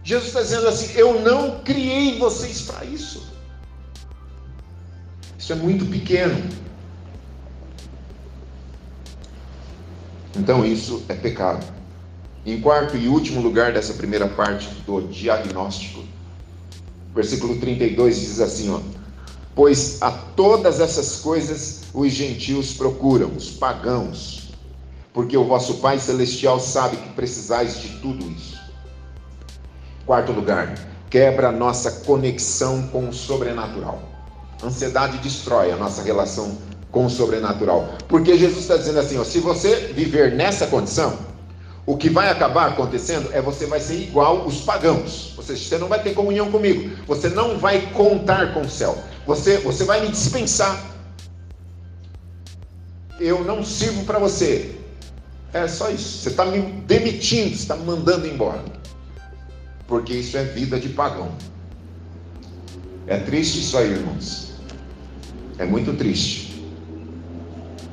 [0.03, 3.31] Jesus está dizendo assim: Eu não criei vocês para isso.
[5.37, 6.49] Isso é muito pequeno.
[10.35, 11.65] Então isso é pecado.
[12.45, 16.03] Em quarto e último lugar dessa primeira parte do diagnóstico,
[17.13, 18.81] versículo 32 diz assim, ó:
[19.55, 24.49] Pois a todas essas coisas os gentios procuram, os pagãos,
[25.13, 28.59] porque o vosso Pai celestial sabe que precisais de tudo isso.
[30.05, 30.73] Quarto lugar,
[31.09, 34.01] quebra a nossa conexão com o sobrenatural.
[34.63, 36.57] Ansiedade destrói a nossa relação
[36.91, 37.89] com o sobrenatural.
[38.07, 41.17] Porque Jesus está dizendo assim: ó, se você viver nessa condição,
[41.85, 45.33] o que vai acabar acontecendo é você vai ser igual os pagãos.
[45.37, 46.89] Ou seja, você não vai ter comunhão comigo.
[47.05, 48.97] Você não vai contar com o céu.
[49.25, 50.91] Você, você vai me dispensar.
[53.19, 54.75] Eu não sirvo para você.
[55.53, 56.19] É só isso.
[56.19, 58.63] Você está me demitindo, está me mandando embora.
[59.87, 61.31] Porque isso é vida de pagão.
[63.05, 64.53] É triste isso aí, irmãos.
[65.57, 66.65] É muito triste.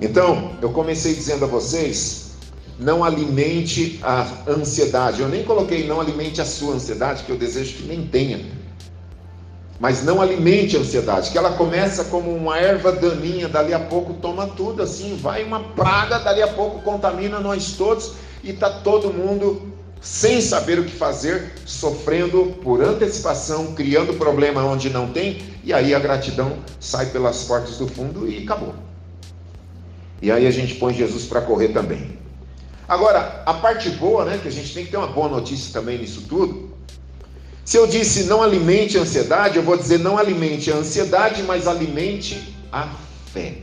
[0.01, 2.31] Então, eu comecei dizendo a vocês:
[2.79, 5.21] não alimente a ansiedade.
[5.21, 8.60] Eu nem coloquei não alimente a sua ansiedade, que eu desejo que nem tenha.
[9.81, 14.13] Mas não alimente a ansiedade, que ela começa como uma erva daninha, dali a pouco
[14.13, 18.13] toma tudo, assim, vai uma praga, dali a pouco contamina nós todos
[18.45, 19.73] e está todo mundo
[20.03, 25.95] sem saber o que fazer, sofrendo por antecipação, criando problema onde não tem, e aí
[25.95, 28.75] a gratidão sai pelas portas do fundo e acabou.
[30.21, 32.19] E aí a gente põe Jesus para correr também.
[32.87, 35.99] Agora, a parte boa, né, que a gente tem que ter uma boa notícia também
[35.99, 36.70] nisso tudo.
[37.65, 41.67] Se eu disse não alimente a ansiedade, eu vou dizer não alimente a ansiedade, mas
[41.67, 42.89] alimente a
[43.33, 43.59] fé.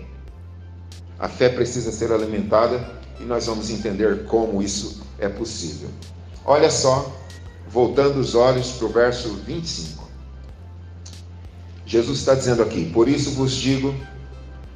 [1.19, 2.89] A fé precisa ser alimentada
[3.19, 5.89] e nós vamos entender como isso é possível.
[6.45, 7.13] Olha só,
[7.69, 10.07] voltando os olhos para o verso 25.
[11.85, 13.93] Jesus está dizendo aqui: Por isso vos digo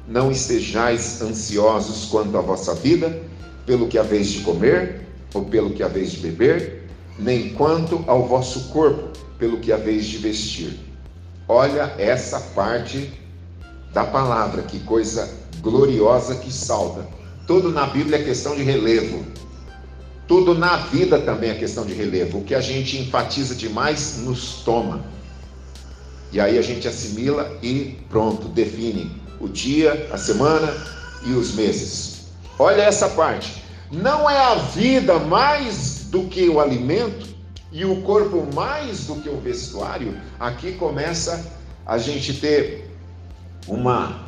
[0.08, 3.22] não estejais ansiosos quanto à vossa vida,
[3.64, 6.81] pelo que haveis de comer, ou pelo que haveis de beber,
[7.18, 10.78] nem quanto ao vosso corpo, pelo que haveis de vestir.
[11.48, 13.12] Olha essa parte
[13.92, 15.28] da palavra, que coisa
[15.60, 17.06] gloriosa que salta.
[17.46, 19.24] Tudo na Bíblia é questão de relevo.
[20.26, 22.38] Tudo na vida também é questão de relevo.
[22.38, 25.04] O que a gente enfatiza demais nos toma.
[26.32, 30.72] E aí a gente assimila e pronto, define o dia, a semana
[31.26, 32.28] e os meses.
[32.58, 33.62] Olha essa parte.
[33.90, 37.26] Não é a vida mais do que o alimento
[37.72, 40.14] e o corpo mais do que o vestuário?
[40.38, 41.50] Aqui começa
[41.86, 42.90] a gente ter
[43.66, 44.20] uma,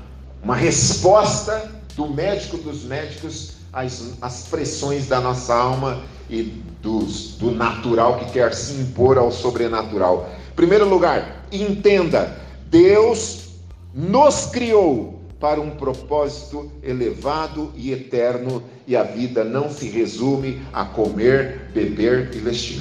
[0.43, 6.43] uma resposta do médico dos médicos às, às pressões da nossa alma e
[6.81, 10.31] dos, do natural que quer se impor ao sobrenatural.
[10.57, 12.35] Primeiro lugar, entenda:
[12.71, 13.49] Deus
[13.93, 20.87] nos criou para um propósito elevado e eterno, e a vida não se resume a
[20.87, 22.81] comer, beber e vestir.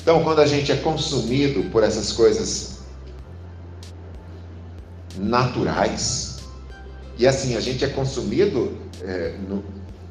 [0.00, 2.78] Então, quando a gente é consumido por essas coisas
[5.18, 6.38] naturais,
[7.18, 9.62] e assim, a gente é consumido é, no,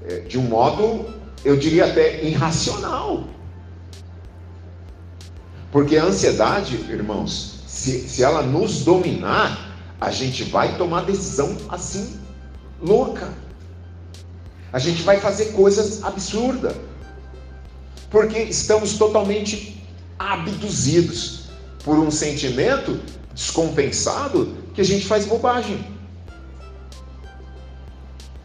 [0.08, 1.12] é, de um modo,
[1.44, 3.24] eu diria até irracional.
[5.72, 9.65] Porque a ansiedade, irmãos, se, se ela nos dominar,
[10.06, 12.20] a gente vai tomar decisão assim,
[12.80, 13.34] louca.
[14.72, 16.76] A gente vai fazer coisas absurdas.
[18.12, 19.84] Porque estamos totalmente
[20.20, 21.46] abduzidos
[21.84, 23.00] por um sentimento
[23.34, 25.84] descompensado que a gente faz bobagem.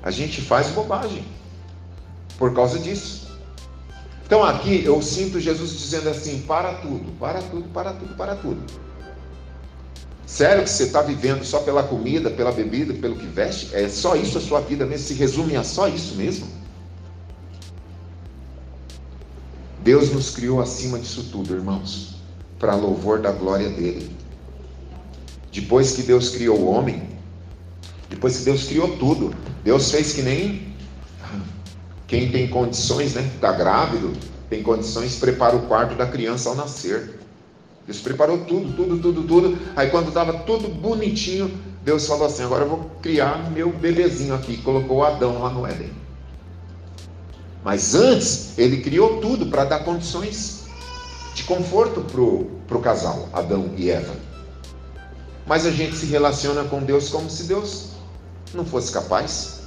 [0.02, 1.26] A gente faz bobagem
[2.38, 3.28] por causa disso.
[4.24, 8.89] Então aqui eu sinto Jesus dizendo assim: para tudo, para tudo, para tudo, para tudo.
[10.30, 13.74] Sério que você está vivendo só pela comida, pela bebida, pelo que veste?
[13.74, 15.08] É só isso a sua vida mesmo?
[15.08, 16.46] Se resume a só isso mesmo?
[19.82, 22.14] Deus nos criou acima disso tudo, irmãos,
[22.60, 24.16] para louvor da glória dele.
[25.52, 27.02] Depois que Deus criou o homem,
[28.08, 30.72] depois que Deus criou tudo, Deus fez que nem
[32.06, 33.28] quem tem condições, né?
[33.34, 34.12] Está grávido,
[34.48, 37.19] tem condições, prepara o quarto da criança ao nascer.
[37.86, 39.58] Deus preparou tudo, tudo, tudo, tudo.
[39.74, 41.50] Aí quando estava tudo bonitinho,
[41.84, 44.58] Deus falou assim: agora eu vou criar meu bebezinho aqui.
[44.58, 45.90] Colocou Adão lá no Éden.
[47.64, 50.64] Mas antes, ele criou tudo para dar condições
[51.34, 52.00] de conforto
[52.66, 54.14] para o casal, Adão e Eva.
[55.46, 57.90] Mas a gente se relaciona com Deus como se Deus
[58.54, 59.60] não fosse capaz.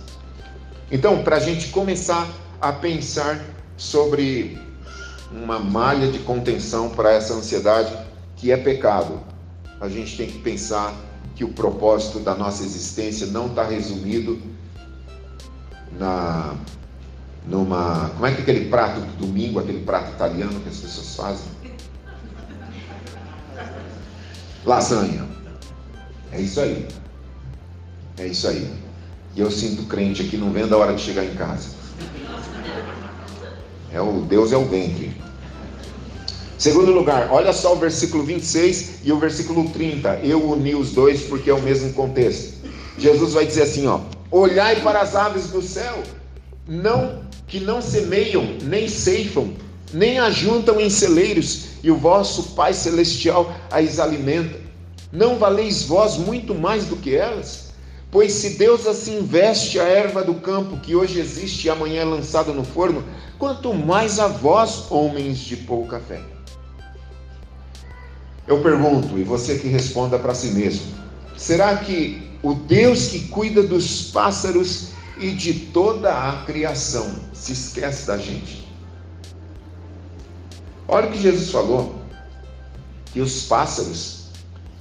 [0.92, 2.28] Então, para a gente começar
[2.62, 3.44] a pensar
[3.78, 4.58] sobre
[5.32, 7.96] uma malha de contenção para essa ansiedade
[8.36, 9.20] que é pecado,
[9.80, 10.94] a gente tem que pensar
[11.36, 14.40] que o propósito da nossa existência não está resumido
[15.98, 16.56] na
[17.46, 21.16] numa como é que é aquele prato do domingo, aquele prato italiano que as pessoas
[21.16, 21.48] fazem?
[24.66, 25.28] Lasanha.
[26.32, 26.88] É isso aí.
[28.18, 28.72] É isso aí.
[29.36, 31.70] E eu sinto crente aqui não vendo a hora de chegar em casa.
[33.94, 35.14] É o Deus é o ventre.
[36.58, 40.20] Segundo lugar, olha só o versículo 26 e o versículo 30.
[40.24, 42.54] Eu uni os dois porque é o mesmo contexto.
[42.98, 44.00] Jesus vai dizer assim, ó:
[44.32, 46.02] Olhai para as aves do céu,
[46.68, 49.54] não que não semeiam, nem ceifam,
[49.94, 54.60] nem ajuntam em celeiros, e o vosso Pai celestial as alimenta.
[55.12, 57.74] Não valeis vós muito mais do que elas?
[58.10, 62.06] Pois se Deus assim veste a erva do campo que hoje existe e amanhã é
[62.06, 63.04] lançada no forno,
[63.44, 66.22] quanto mais a vós, homens de pouca fé.
[68.48, 70.86] Eu pergunto, e você que responda para si mesmo:
[71.36, 78.08] será que o Deus que cuida dos pássaros e de toda a criação se esquece
[78.08, 78.66] da gente?
[80.88, 81.96] Olha o que Jesus falou:
[83.12, 84.28] que os pássaros,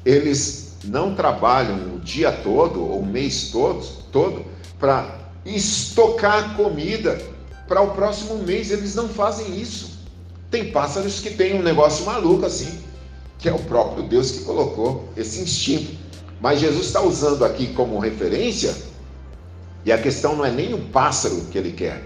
[0.05, 4.45] eles não trabalham o dia todo ou o mês todo, todo
[4.79, 7.32] para estocar comida
[7.73, 9.99] para o próximo mês, eles não fazem isso.
[10.51, 12.83] Tem pássaros que têm um negócio maluco assim
[13.39, 15.99] que é o próprio Deus que colocou esse instinto.
[16.41, 18.73] Mas Jesus está usando aqui como referência,
[19.85, 22.05] e a questão não é nem o pássaro que ele quer,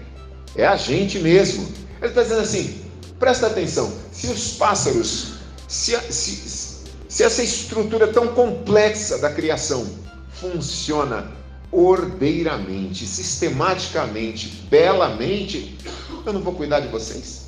[0.55, 1.67] é a gente mesmo.
[2.01, 2.81] Ele está dizendo assim:
[3.19, 5.33] presta atenção, se os pássaros,
[5.67, 9.85] se, se, se essa estrutura tão complexa da criação
[10.31, 11.36] funciona
[11.71, 15.77] ordeiramente, sistematicamente, belamente,
[16.25, 17.47] eu não vou cuidar de vocês?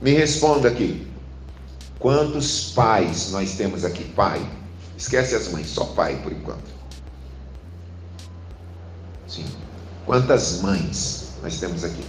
[0.00, 1.06] Me responda aqui.
[1.98, 4.04] Quantos pais nós temos aqui?
[4.04, 4.40] Pai.
[4.96, 6.70] Esquece as mães, só pai por enquanto.
[9.26, 9.44] Sim.
[10.06, 12.04] Quantas mães nós temos aqui?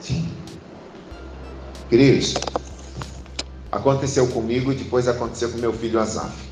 [0.00, 0.28] Sim.
[1.88, 2.34] Queridos,
[3.70, 6.49] Aconteceu comigo e depois aconteceu com meu filho Azaf.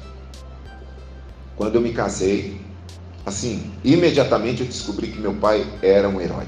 [1.58, 2.60] Quando eu me casei,
[3.26, 6.46] assim, imediatamente eu descobri que meu pai era um herói.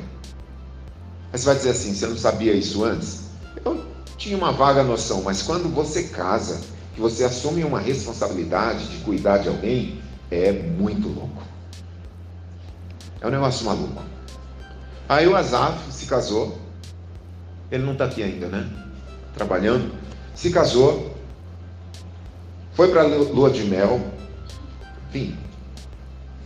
[1.32, 3.24] Mas você vai dizer assim, você não sabia isso antes?
[3.64, 3.84] Eu
[4.16, 6.60] tinha uma vaga noção, mas quando você casa,
[6.94, 10.00] que você assume uma responsabilidade de cuidar de alguém,
[10.30, 11.42] é muito louco.
[13.20, 14.02] É um negócio maluco.
[15.08, 16.56] Aí o Azaf se casou.
[17.68, 18.70] Ele não está aqui ainda, né?
[19.34, 19.92] Trabalhando.
[20.36, 21.16] Se casou.
[22.74, 24.00] Foi para lua de mel.
[25.10, 25.36] Enfim.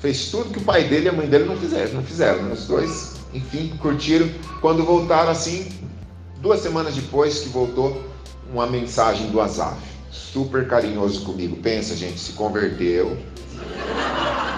[0.00, 1.94] Fez tudo que o pai dele e a mãe dele não fizeram.
[1.94, 2.52] Não fizeram.
[2.52, 4.28] Os dois, enfim, curtiram.
[4.60, 5.68] Quando voltaram assim,
[6.40, 8.04] duas semanas depois que voltou,
[8.52, 9.80] uma mensagem do Azaf.
[10.10, 11.56] Super carinhoso comigo.
[11.56, 13.16] Pensa, gente, se converteu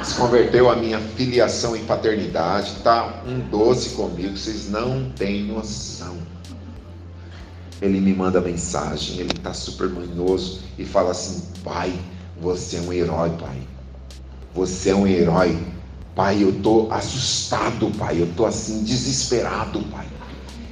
[0.06, 6.16] se converteu à minha filiação e paternidade, está um doce comigo, vocês não têm noção.
[7.82, 11.92] Ele me manda mensagem, ele está super manhoso e fala assim: Pai,
[12.40, 13.58] você é um herói, pai.
[14.56, 15.56] Você é um herói.
[16.14, 18.20] Pai, eu estou assustado, pai.
[18.20, 20.06] Eu estou assim, desesperado, pai.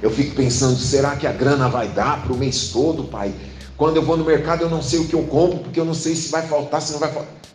[0.01, 3.33] Eu fico pensando: será que a grana vai dar para o mês todo, pai?
[3.77, 5.93] Quando eu vou no mercado, eu não sei o que eu compro, porque eu não
[5.93, 7.45] sei se vai faltar, se não vai faltar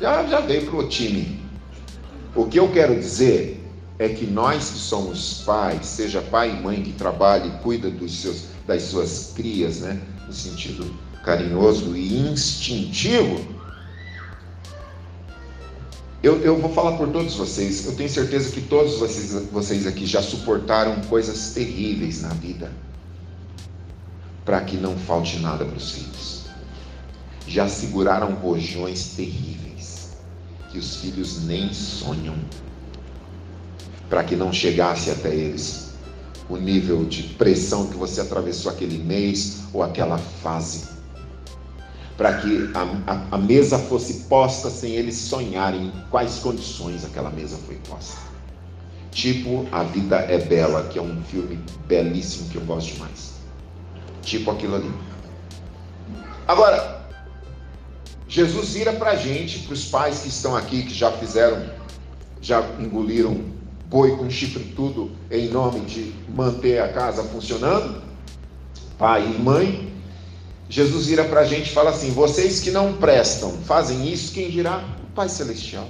[0.00, 1.40] já, já veio para o time.
[2.34, 3.64] O que eu quero dizer
[3.98, 8.20] é que nós que somos pais, seja pai e mãe que trabalha e cuida dos
[8.20, 10.92] seus, das suas crias, né, no sentido
[11.24, 13.40] carinhoso e instintivo,
[16.24, 17.84] eu, eu, vou falar por todos vocês.
[17.84, 22.72] Eu tenho certeza que todos vocês, vocês aqui já suportaram coisas terríveis na vida
[24.42, 26.44] para que não falte nada para os filhos.
[27.46, 30.12] Já seguraram rojões terríveis
[30.70, 32.36] que os filhos nem sonham,
[34.08, 35.90] para que não chegasse até eles
[36.48, 40.88] o nível de pressão que você atravessou aquele mês ou aquela fase,
[42.16, 47.56] para que a, a, a mesa fosse posta sem eles sonharem quais condições aquela mesa
[47.66, 48.16] foi posta.
[49.10, 53.34] Tipo A Vida é Bela, que é um filme belíssimo que eu gosto demais.
[54.22, 54.92] Tipo aquilo ali.
[56.46, 57.08] Agora,
[58.28, 61.64] Jesus vira para a gente, para os pais que estão aqui, que já fizeram,
[62.40, 63.54] já engoliram
[63.86, 68.02] boi com chifre tudo, em nome de manter a casa funcionando,
[68.98, 69.93] pai e mãe.
[70.68, 74.50] Jesus vira para a gente e fala assim: vocês que não prestam, fazem isso, quem
[74.50, 74.84] dirá?
[75.02, 75.88] O Pai Celestial.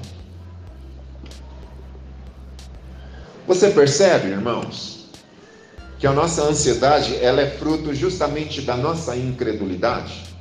[3.46, 5.10] Você percebe, irmãos,
[5.98, 10.34] que a nossa ansiedade ela é fruto justamente da nossa incredulidade?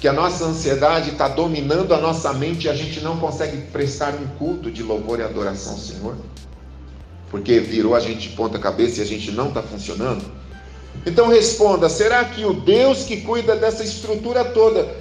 [0.00, 4.14] que a nossa ansiedade está dominando a nossa mente e a gente não consegue prestar
[4.14, 6.16] um culto de louvor e adoração ao Senhor?
[7.30, 10.24] Porque virou a gente de ponta cabeça e a gente não está funcionando?
[11.06, 14.94] Então responda: será que o Deus que cuida dessa estrutura toda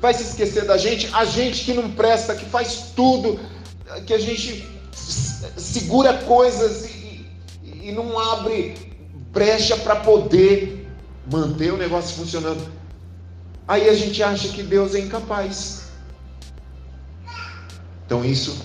[0.00, 1.08] vai se esquecer da gente?
[1.12, 3.38] A gente que não presta, que faz tudo,
[4.06, 4.66] que a gente
[5.56, 7.26] segura coisas e,
[7.82, 8.74] e não abre
[9.30, 10.88] brecha para poder
[11.30, 12.70] manter o negócio funcionando.
[13.66, 15.82] Aí a gente acha que Deus é incapaz.
[18.06, 18.56] Então isso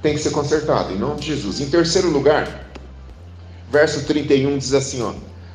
[0.00, 1.60] tem que ser consertado, em nome de Jesus.
[1.60, 2.70] Em terceiro lugar,
[3.70, 5.12] verso 31 diz assim: ó,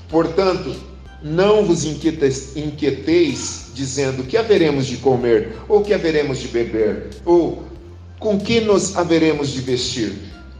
[0.09, 0.75] portanto,
[1.21, 7.63] não vos inquieteis, dizendo que haveremos de comer, ou que haveremos de beber, ou
[8.19, 10.13] com que nos haveremos de vestir,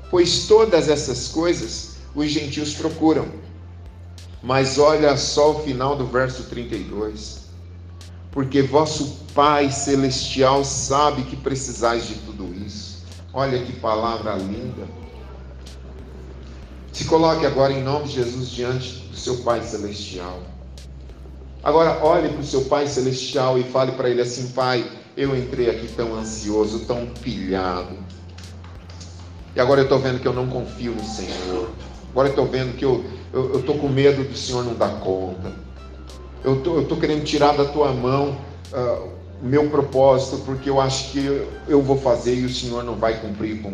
[0.09, 3.27] pois todas essas coisas os gentios procuram.
[4.41, 7.39] Mas olha só o final do verso 32
[8.31, 13.03] porque vosso Pai celestial sabe que precisais de tudo isso.
[13.31, 14.87] Olha que palavra linda.
[16.99, 20.41] Se coloque agora em nome de Jesus diante do seu Pai celestial.
[21.63, 24.85] Agora olhe para o seu Pai celestial e fale para ele assim: Pai,
[25.15, 27.95] eu entrei aqui tão ansioso, tão pilhado.
[29.55, 31.69] E agora eu estou vendo que eu não confio no Senhor.
[32.11, 33.05] Agora eu estou vendo que eu
[33.55, 35.53] estou com medo do Senhor não dar conta
[36.43, 38.37] eu estou querendo tirar da tua mão
[38.73, 39.09] uh,
[39.41, 43.21] meu propósito, porque eu acho que eu, eu vou fazer e o Senhor não vai
[43.21, 43.73] cumprir com.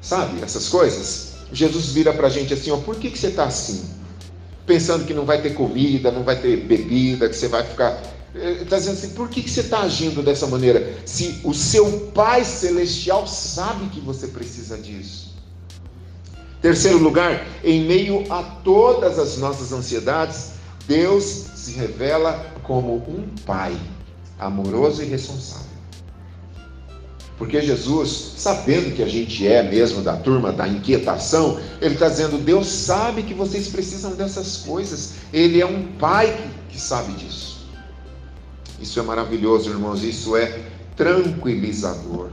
[0.00, 1.33] Sabe, essas coisas?
[1.54, 3.84] Jesus vira para a gente assim: ó, por que, que você está assim?
[4.66, 8.02] Pensando que não vai ter comida, não vai ter bebida, que você vai ficar.
[8.34, 10.94] Está dizendo assim, por que, que você está agindo dessa maneira?
[11.06, 15.34] Se o seu Pai Celestial sabe que você precisa disso.
[16.60, 20.52] Terceiro lugar, em meio a todas as nossas ansiedades,
[20.88, 21.24] Deus
[21.54, 23.78] se revela como um pai
[24.38, 25.63] amoroso e responsável.
[27.36, 32.38] Porque Jesus, sabendo que a gente é mesmo da turma da inquietação, ele está dizendo:
[32.38, 35.14] Deus sabe que vocês precisam dessas coisas.
[35.32, 36.32] Ele é um pai
[36.68, 37.66] que, que sabe disso.
[38.80, 40.04] Isso é maravilhoso, irmãos.
[40.04, 40.60] Isso é
[40.96, 42.30] tranquilizador.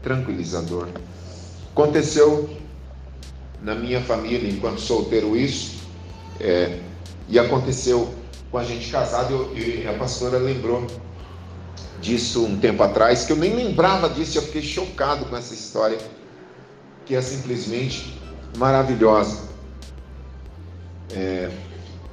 [0.00, 0.88] Tranquilizador.
[1.72, 2.48] Aconteceu
[3.60, 5.82] na minha família, enquanto solteiro, isso.
[6.38, 6.78] É,
[7.28, 8.14] e aconteceu
[8.52, 10.86] com a gente casado, e a pastora lembrou
[12.04, 15.98] disso um tempo atrás, que eu nem lembrava disso, eu fiquei chocado com essa história,
[17.06, 18.20] que é simplesmente
[18.58, 19.42] maravilhosa.
[21.12, 21.50] É,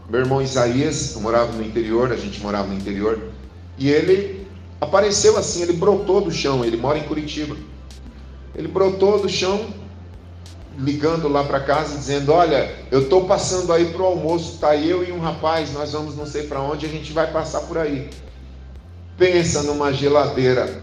[0.10, 3.20] meu irmão Isaías, eu morava no interior, a gente morava no interior,
[3.78, 4.48] e ele
[4.80, 7.58] apareceu assim, ele brotou do chão, ele mora em Curitiba.
[8.56, 9.74] Ele brotou do chão,
[10.78, 15.04] ligando lá para casa, dizendo: Olha, eu estou passando aí para o almoço, tá eu
[15.04, 18.10] e um rapaz, nós vamos não sei para onde, a gente vai passar por aí.
[19.18, 20.82] Pensa numa geladeira,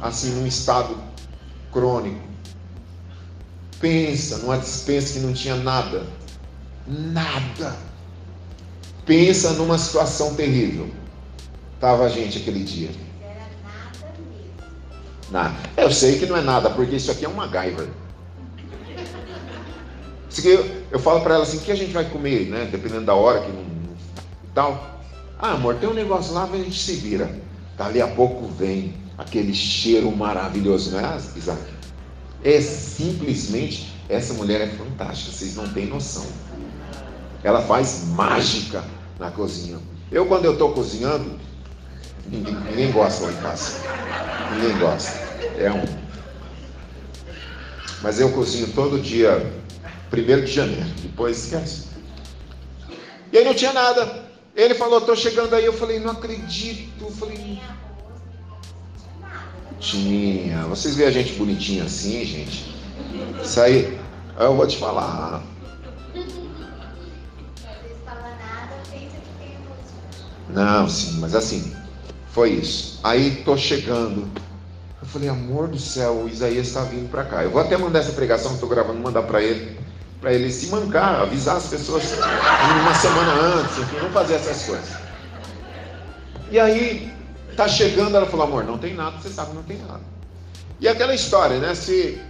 [0.00, 0.96] assim, num estado
[1.72, 2.20] crônico.
[3.80, 6.06] Pensa numa dispensa que não tinha nada.
[6.86, 7.76] Nada.
[9.04, 10.90] Pensa numa situação terrível.
[11.74, 12.90] Estava a gente aquele dia.
[15.30, 15.54] Nada.
[15.76, 17.88] Eu sei que não é nada, porque isso aqui é um MacGyver.
[20.44, 22.68] Eu, eu falo para ela assim, o que a gente vai comer, né?
[22.70, 23.64] Dependendo da hora que não,
[24.54, 24.95] tal.
[25.38, 27.30] Ah, amor, tem um negócio lá, a gente se vira.
[27.76, 31.60] Dali a pouco vem aquele cheiro maravilhoso, não é, Isaac?
[32.42, 36.24] É simplesmente, essa mulher é fantástica, vocês não têm noção.
[37.42, 38.82] Ela faz mágica
[39.18, 39.78] na cozinha.
[40.10, 41.38] Eu, quando eu estou cozinhando,
[42.30, 43.72] ninguém, ninguém gosta lá em casa.
[44.54, 45.12] Ninguém gosta.
[45.58, 45.84] É um.
[48.02, 49.52] Mas eu cozinho todo dia,
[50.10, 51.86] primeiro de janeiro, depois esquece.
[53.32, 54.25] E aí não tinha nada.
[54.56, 55.66] Ele falou, estou chegando aí.
[55.66, 57.04] Eu falei, não acredito.
[57.04, 57.60] Eu falei,
[59.78, 60.62] tinha.
[60.64, 62.74] Vocês veem a gente bonitinha assim, gente?
[63.44, 64.00] Isso aí,
[64.40, 65.42] eu vou te falar.
[70.48, 71.76] Não, sim, mas assim,
[72.30, 72.98] foi isso.
[73.04, 74.26] Aí tô chegando.
[75.02, 77.44] Eu falei, amor do céu, o Isaías está vindo para cá.
[77.44, 79.75] Eu vou até mandar essa pregação que estou gravando, mandar para ele
[80.20, 82.04] para ele se mancar, avisar as pessoas
[82.80, 84.96] uma semana antes, enfim, não fazer essas coisas.
[86.50, 87.12] E aí,
[87.56, 90.00] tá chegando, ela falou, amor, não tem nada, você sabe, não tem nada.
[90.80, 91.74] E aquela história, né?
[91.74, 92.20] Se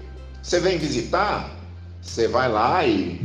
[0.43, 1.51] você vem visitar,
[2.01, 3.21] você vai lá e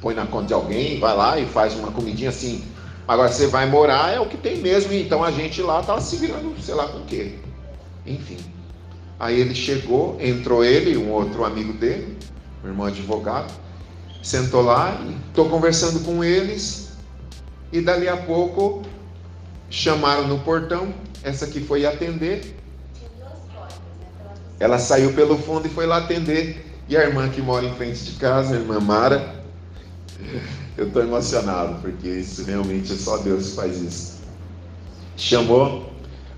[0.00, 2.64] põe na conta de alguém, vai lá e faz uma comidinha assim.
[3.06, 6.16] Agora você vai morar, é o que tem mesmo, então a gente lá tá se
[6.16, 7.34] virando, sei lá com o quê.
[8.06, 8.38] Enfim.
[9.18, 12.16] Aí ele chegou, entrou ele, um outro amigo dele,
[12.62, 13.52] um irmão advogado,
[14.24, 14.98] sentou lá,
[15.28, 16.88] estou conversando com eles,
[17.70, 18.82] e dali a pouco
[19.68, 22.56] chamaram no portão, essa que foi atender.
[24.58, 26.64] Ela saiu pelo fundo e foi lá atender.
[26.88, 29.44] E a irmã que mora em frente de casa, a irmã Mara,
[30.76, 34.14] eu estou emocionado, porque isso realmente é só Deus que faz isso.
[35.16, 35.92] Chamou,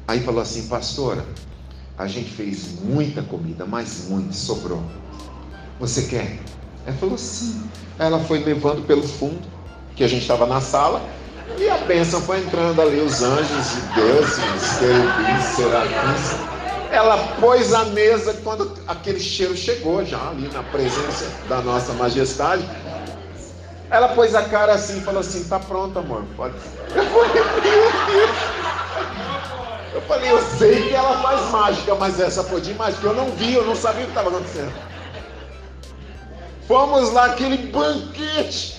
[0.09, 1.25] aí falou assim, pastora,
[1.97, 4.83] a gente fez muita comida, mas muita, sobrou.
[5.79, 6.41] Você quer?
[6.87, 7.69] Ela falou sim.
[7.99, 9.43] Ela foi levando pelo fundo,
[9.97, 11.03] que a gente estava na sala,
[11.59, 16.37] e a bênção foi entrando ali, os anjos de Deus, os querubins, serafins.
[16.91, 22.65] Ela pôs a mesa quando aquele cheiro chegou já ali na presença da nossa majestade.
[23.91, 26.55] Ela pôs a cara assim e falou assim: tá pronto, amor, pode.
[29.93, 33.07] Eu falei, eu sei que ela faz mágica, mas essa foi de mágica.
[33.07, 34.73] Eu não vi, eu não sabia o que estava acontecendo.
[36.67, 38.77] Fomos lá, aquele banquete.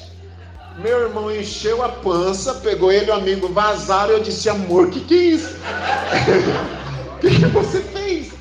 [0.78, 4.14] Meu irmão encheu a pança, pegou ele, o amigo, vazaram.
[4.14, 5.56] Eu disse, amor, o que, que é isso?
[7.16, 8.32] O que, que você fez?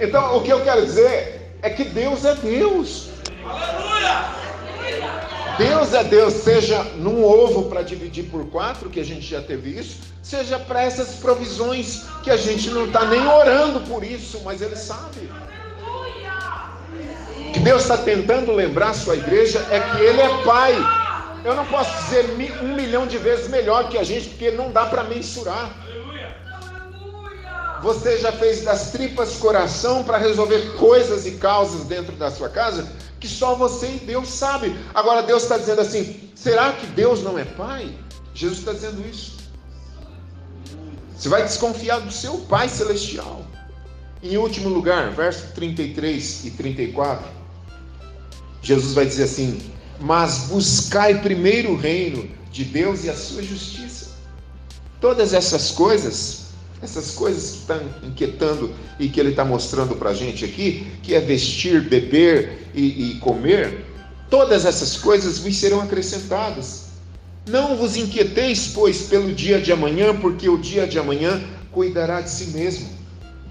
[0.00, 3.08] Então, o que eu quero dizer é que Deus é Deus.
[3.44, 4.36] Aleluia!
[5.56, 9.70] Deus é Deus, seja num ovo para dividir por quatro, que a gente já teve
[9.70, 14.60] isso, seja para essas provisões que a gente não está nem orando por isso, mas
[14.60, 15.30] Ele sabe
[17.56, 20.74] que Deus está tentando lembrar sua igreja é que Ele é Pai.
[21.42, 22.26] Eu não posso dizer
[22.62, 25.70] um milhão de vezes melhor que a gente, porque não dá para mensurar.
[27.82, 32.86] Você já fez das tripas coração para resolver coisas e causas dentro da sua casa
[33.18, 34.76] que só você e Deus sabe.
[34.94, 37.90] Agora Deus está dizendo assim: será que Deus não é Pai?
[38.34, 39.36] Jesus está dizendo isso.
[41.16, 43.46] Você vai desconfiar do seu Pai celestial.
[44.22, 47.35] Em último lugar, verso 33 e 34.
[48.66, 49.60] Jesus vai dizer assim:
[50.00, 54.10] Mas buscai primeiro o reino de Deus e a sua justiça.
[55.00, 56.46] Todas essas coisas,
[56.82, 61.14] essas coisas que estão inquietando e que ele está mostrando para a gente aqui, que
[61.14, 63.84] é vestir, beber e, e comer,
[64.28, 66.86] todas essas coisas vos serão acrescentadas.
[67.48, 71.40] Não vos inquieteis, pois, pelo dia de amanhã, porque o dia de amanhã
[71.70, 72.88] cuidará de si mesmo.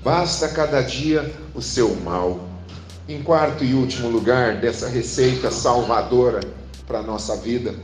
[0.04, 2.55] Basta cada dia o seu mal.
[3.08, 6.40] Em quarto e último lugar dessa receita salvadora
[6.88, 7.76] para a nossa vida,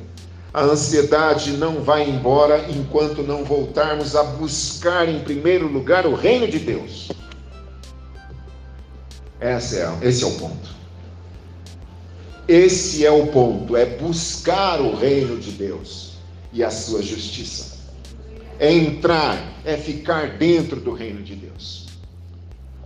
[0.51, 6.47] a ansiedade não vai embora enquanto não voltarmos a buscar em primeiro lugar o reino
[6.47, 7.11] de Deus.
[9.39, 10.69] Esse é, esse é o ponto.
[12.47, 16.13] Esse é o ponto, é buscar o reino de Deus
[16.51, 17.77] e a sua justiça.
[18.57, 21.85] É entrar, é ficar dentro do reino de Deus.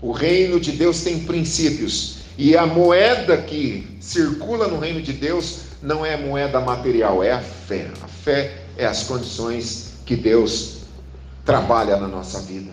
[0.01, 5.59] O reino de Deus tem princípios e a moeda que circula no reino de Deus
[5.81, 7.89] não é moeda material, é a fé.
[8.01, 10.79] A fé é as condições que Deus
[11.45, 12.71] trabalha na nossa vida.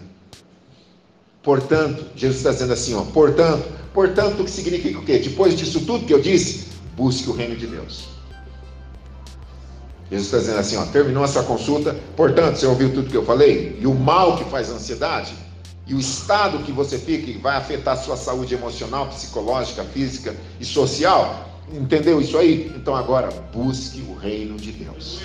[1.42, 5.18] Portanto, Jesus está dizendo assim, ó, portanto, portanto, o que significa o quê?
[5.18, 8.08] Depois disso tudo que eu disse, busque o reino de Deus.
[10.10, 13.24] Jesus está dizendo assim, ó, terminou a sua consulta, portanto, você ouviu tudo que eu
[13.24, 13.78] falei?
[13.80, 15.34] E o mal que faz ansiedade,
[15.86, 20.64] e o estado que você fica, vai afetar a sua saúde emocional, psicológica, física e
[20.64, 22.72] social, entendeu isso aí?
[22.76, 25.20] Então agora, busque o reino de Deus.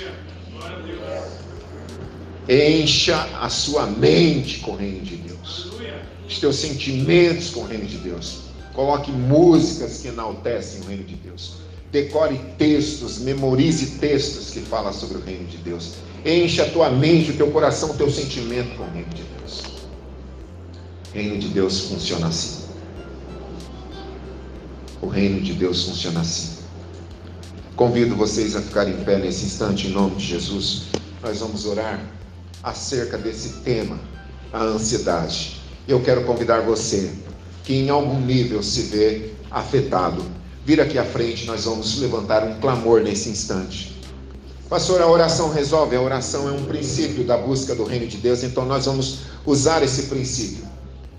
[2.49, 5.27] Encha a sua mente com o reino de Deus
[6.27, 8.41] os teus sentimentos com o reino de Deus.
[8.73, 11.53] Coloque músicas que enaltecem o reino de Deus.
[11.91, 15.93] Decore textos, memorize textos que falam sobre o reino de Deus.
[16.25, 19.36] Encha a tua mente, o teu coração, o teu sentimento com o reino de Deus.
[21.17, 22.65] Reino de Deus funciona assim.
[25.01, 26.57] O reino de Deus funciona assim.
[27.75, 30.83] Convido vocês a ficarem em pé nesse instante, em nome de Jesus.
[31.23, 31.99] Nós vamos orar
[32.61, 33.99] acerca desse tema,
[34.53, 37.11] a ansiedade eu quero convidar você
[37.63, 40.23] que em algum nível se vê afetado.
[40.63, 43.99] Vir aqui à frente, nós vamos levantar um clamor nesse instante.
[44.69, 48.43] Pastor, a oração resolve, a oração é um princípio da busca do reino de Deus,
[48.43, 50.66] então nós vamos usar esse princípio.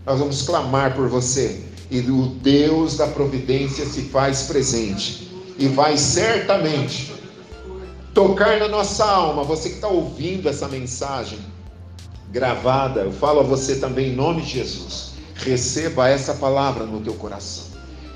[0.08, 1.60] Nós vamos clamar por você
[1.90, 7.12] e o Deus da providência se faz presente e vai certamente
[8.14, 9.44] tocar na nossa alma.
[9.44, 11.38] Você que está ouvindo essa mensagem,
[12.30, 15.10] gravada, eu falo a você também em nome de Jesus.
[15.34, 17.64] Receba essa palavra no teu coração.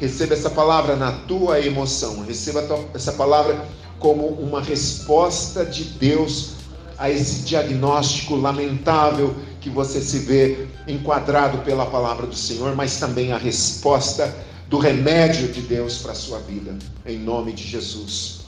[0.01, 2.25] Receba essa palavra na tua emoção.
[2.25, 2.65] Receba
[2.95, 6.53] essa palavra como uma resposta de Deus
[6.97, 13.33] a esse diagnóstico lamentável que você se vê enquadrado pela palavra do Senhor, mas também
[13.33, 14.35] a resposta
[14.69, 16.77] do remédio de Deus para a sua vida,
[17.07, 18.42] em nome de Jesus.